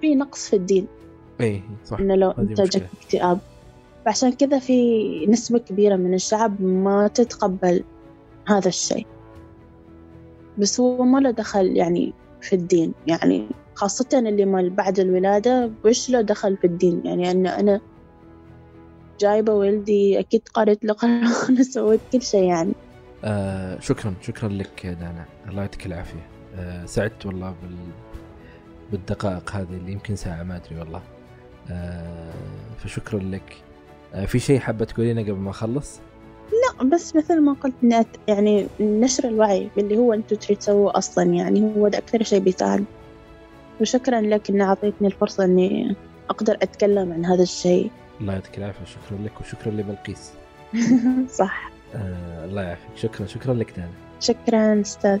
[0.00, 0.86] في نقص في الدين.
[1.40, 2.00] إيه صح.
[2.00, 3.38] إنه لو أنت جاك اكتئاب.
[4.04, 7.84] فعشان كذا في نسبة كبيرة من الشعب ما تتقبل
[8.48, 9.06] هذا الشيء.
[10.58, 12.92] بس هو ما له دخل يعني في الدين.
[13.06, 17.80] يعني خاصة اللي ما بعد الولادة وش له دخل في الدين؟ يعني أن أنا
[19.20, 22.72] جايبة ولدي أكيد قريت له قرآن سويت كل شيء يعني.
[23.24, 26.26] آه شكرا شكرا لك دانا الله يعطيك العافية.
[26.56, 27.76] آه سعدت والله بال...
[28.92, 31.02] بالدقائق هذه اللي يمكن ساعة ما أدري والله.
[31.70, 32.32] آه
[32.78, 33.56] فشكرا لك.
[34.14, 36.00] آه في شيء حابة تقولينه قبل ما أخلص؟
[36.52, 37.74] لا بس مثل ما قلت
[38.28, 42.84] يعني نشر الوعي باللي هو أنتم تريد تسووه أصلا يعني هو ده أكثر شيء بيساعد.
[43.80, 45.96] وشكرا لك إن أعطيتني الفرصة إني
[46.30, 47.90] أقدر أتكلم عن هذا الشيء.
[48.20, 50.32] الله يعطيك العافية شكرا لك وشكرا لبلقيس.
[51.38, 51.70] صح.
[51.94, 52.96] آه الله يعافيك.
[52.96, 53.90] شكرا شكرا لك دانا.
[54.20, 55.18] شكرا أستاذ.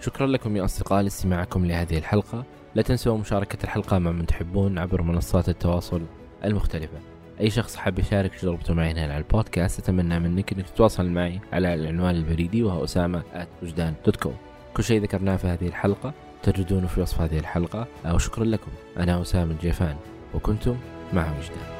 [0.00, 2.44] شكرا لكم يا أصدقاء لاستماعكم لهذه الحلقة.
[2.76, 6.02] لا تنسوا مشاركة الحلقة مع من تحبون عبر منصات التواصل
[6.44, 6.98] المختلفة.
[7.40, 11.74] أي شخص حاب يشارك تجربته معي هنا على البودكاست أتمنى منك أنك تتواصل معي على
[11.74, 13.22] العنوان البريدي وهو أسامة
[13.62, 14.32] وجدان دوت
[14.74, 16.12] كل شيء ذكرناه في هذه الحلقة
[16.42, 18.70] تجدونه في وصف هذه الحلقة وشكرا لكم.
[18.96, 19.96] أنا أسامة الجيفان
[20.34, 20.76] وكنتم
[21.12, 21.75] مع وجدان.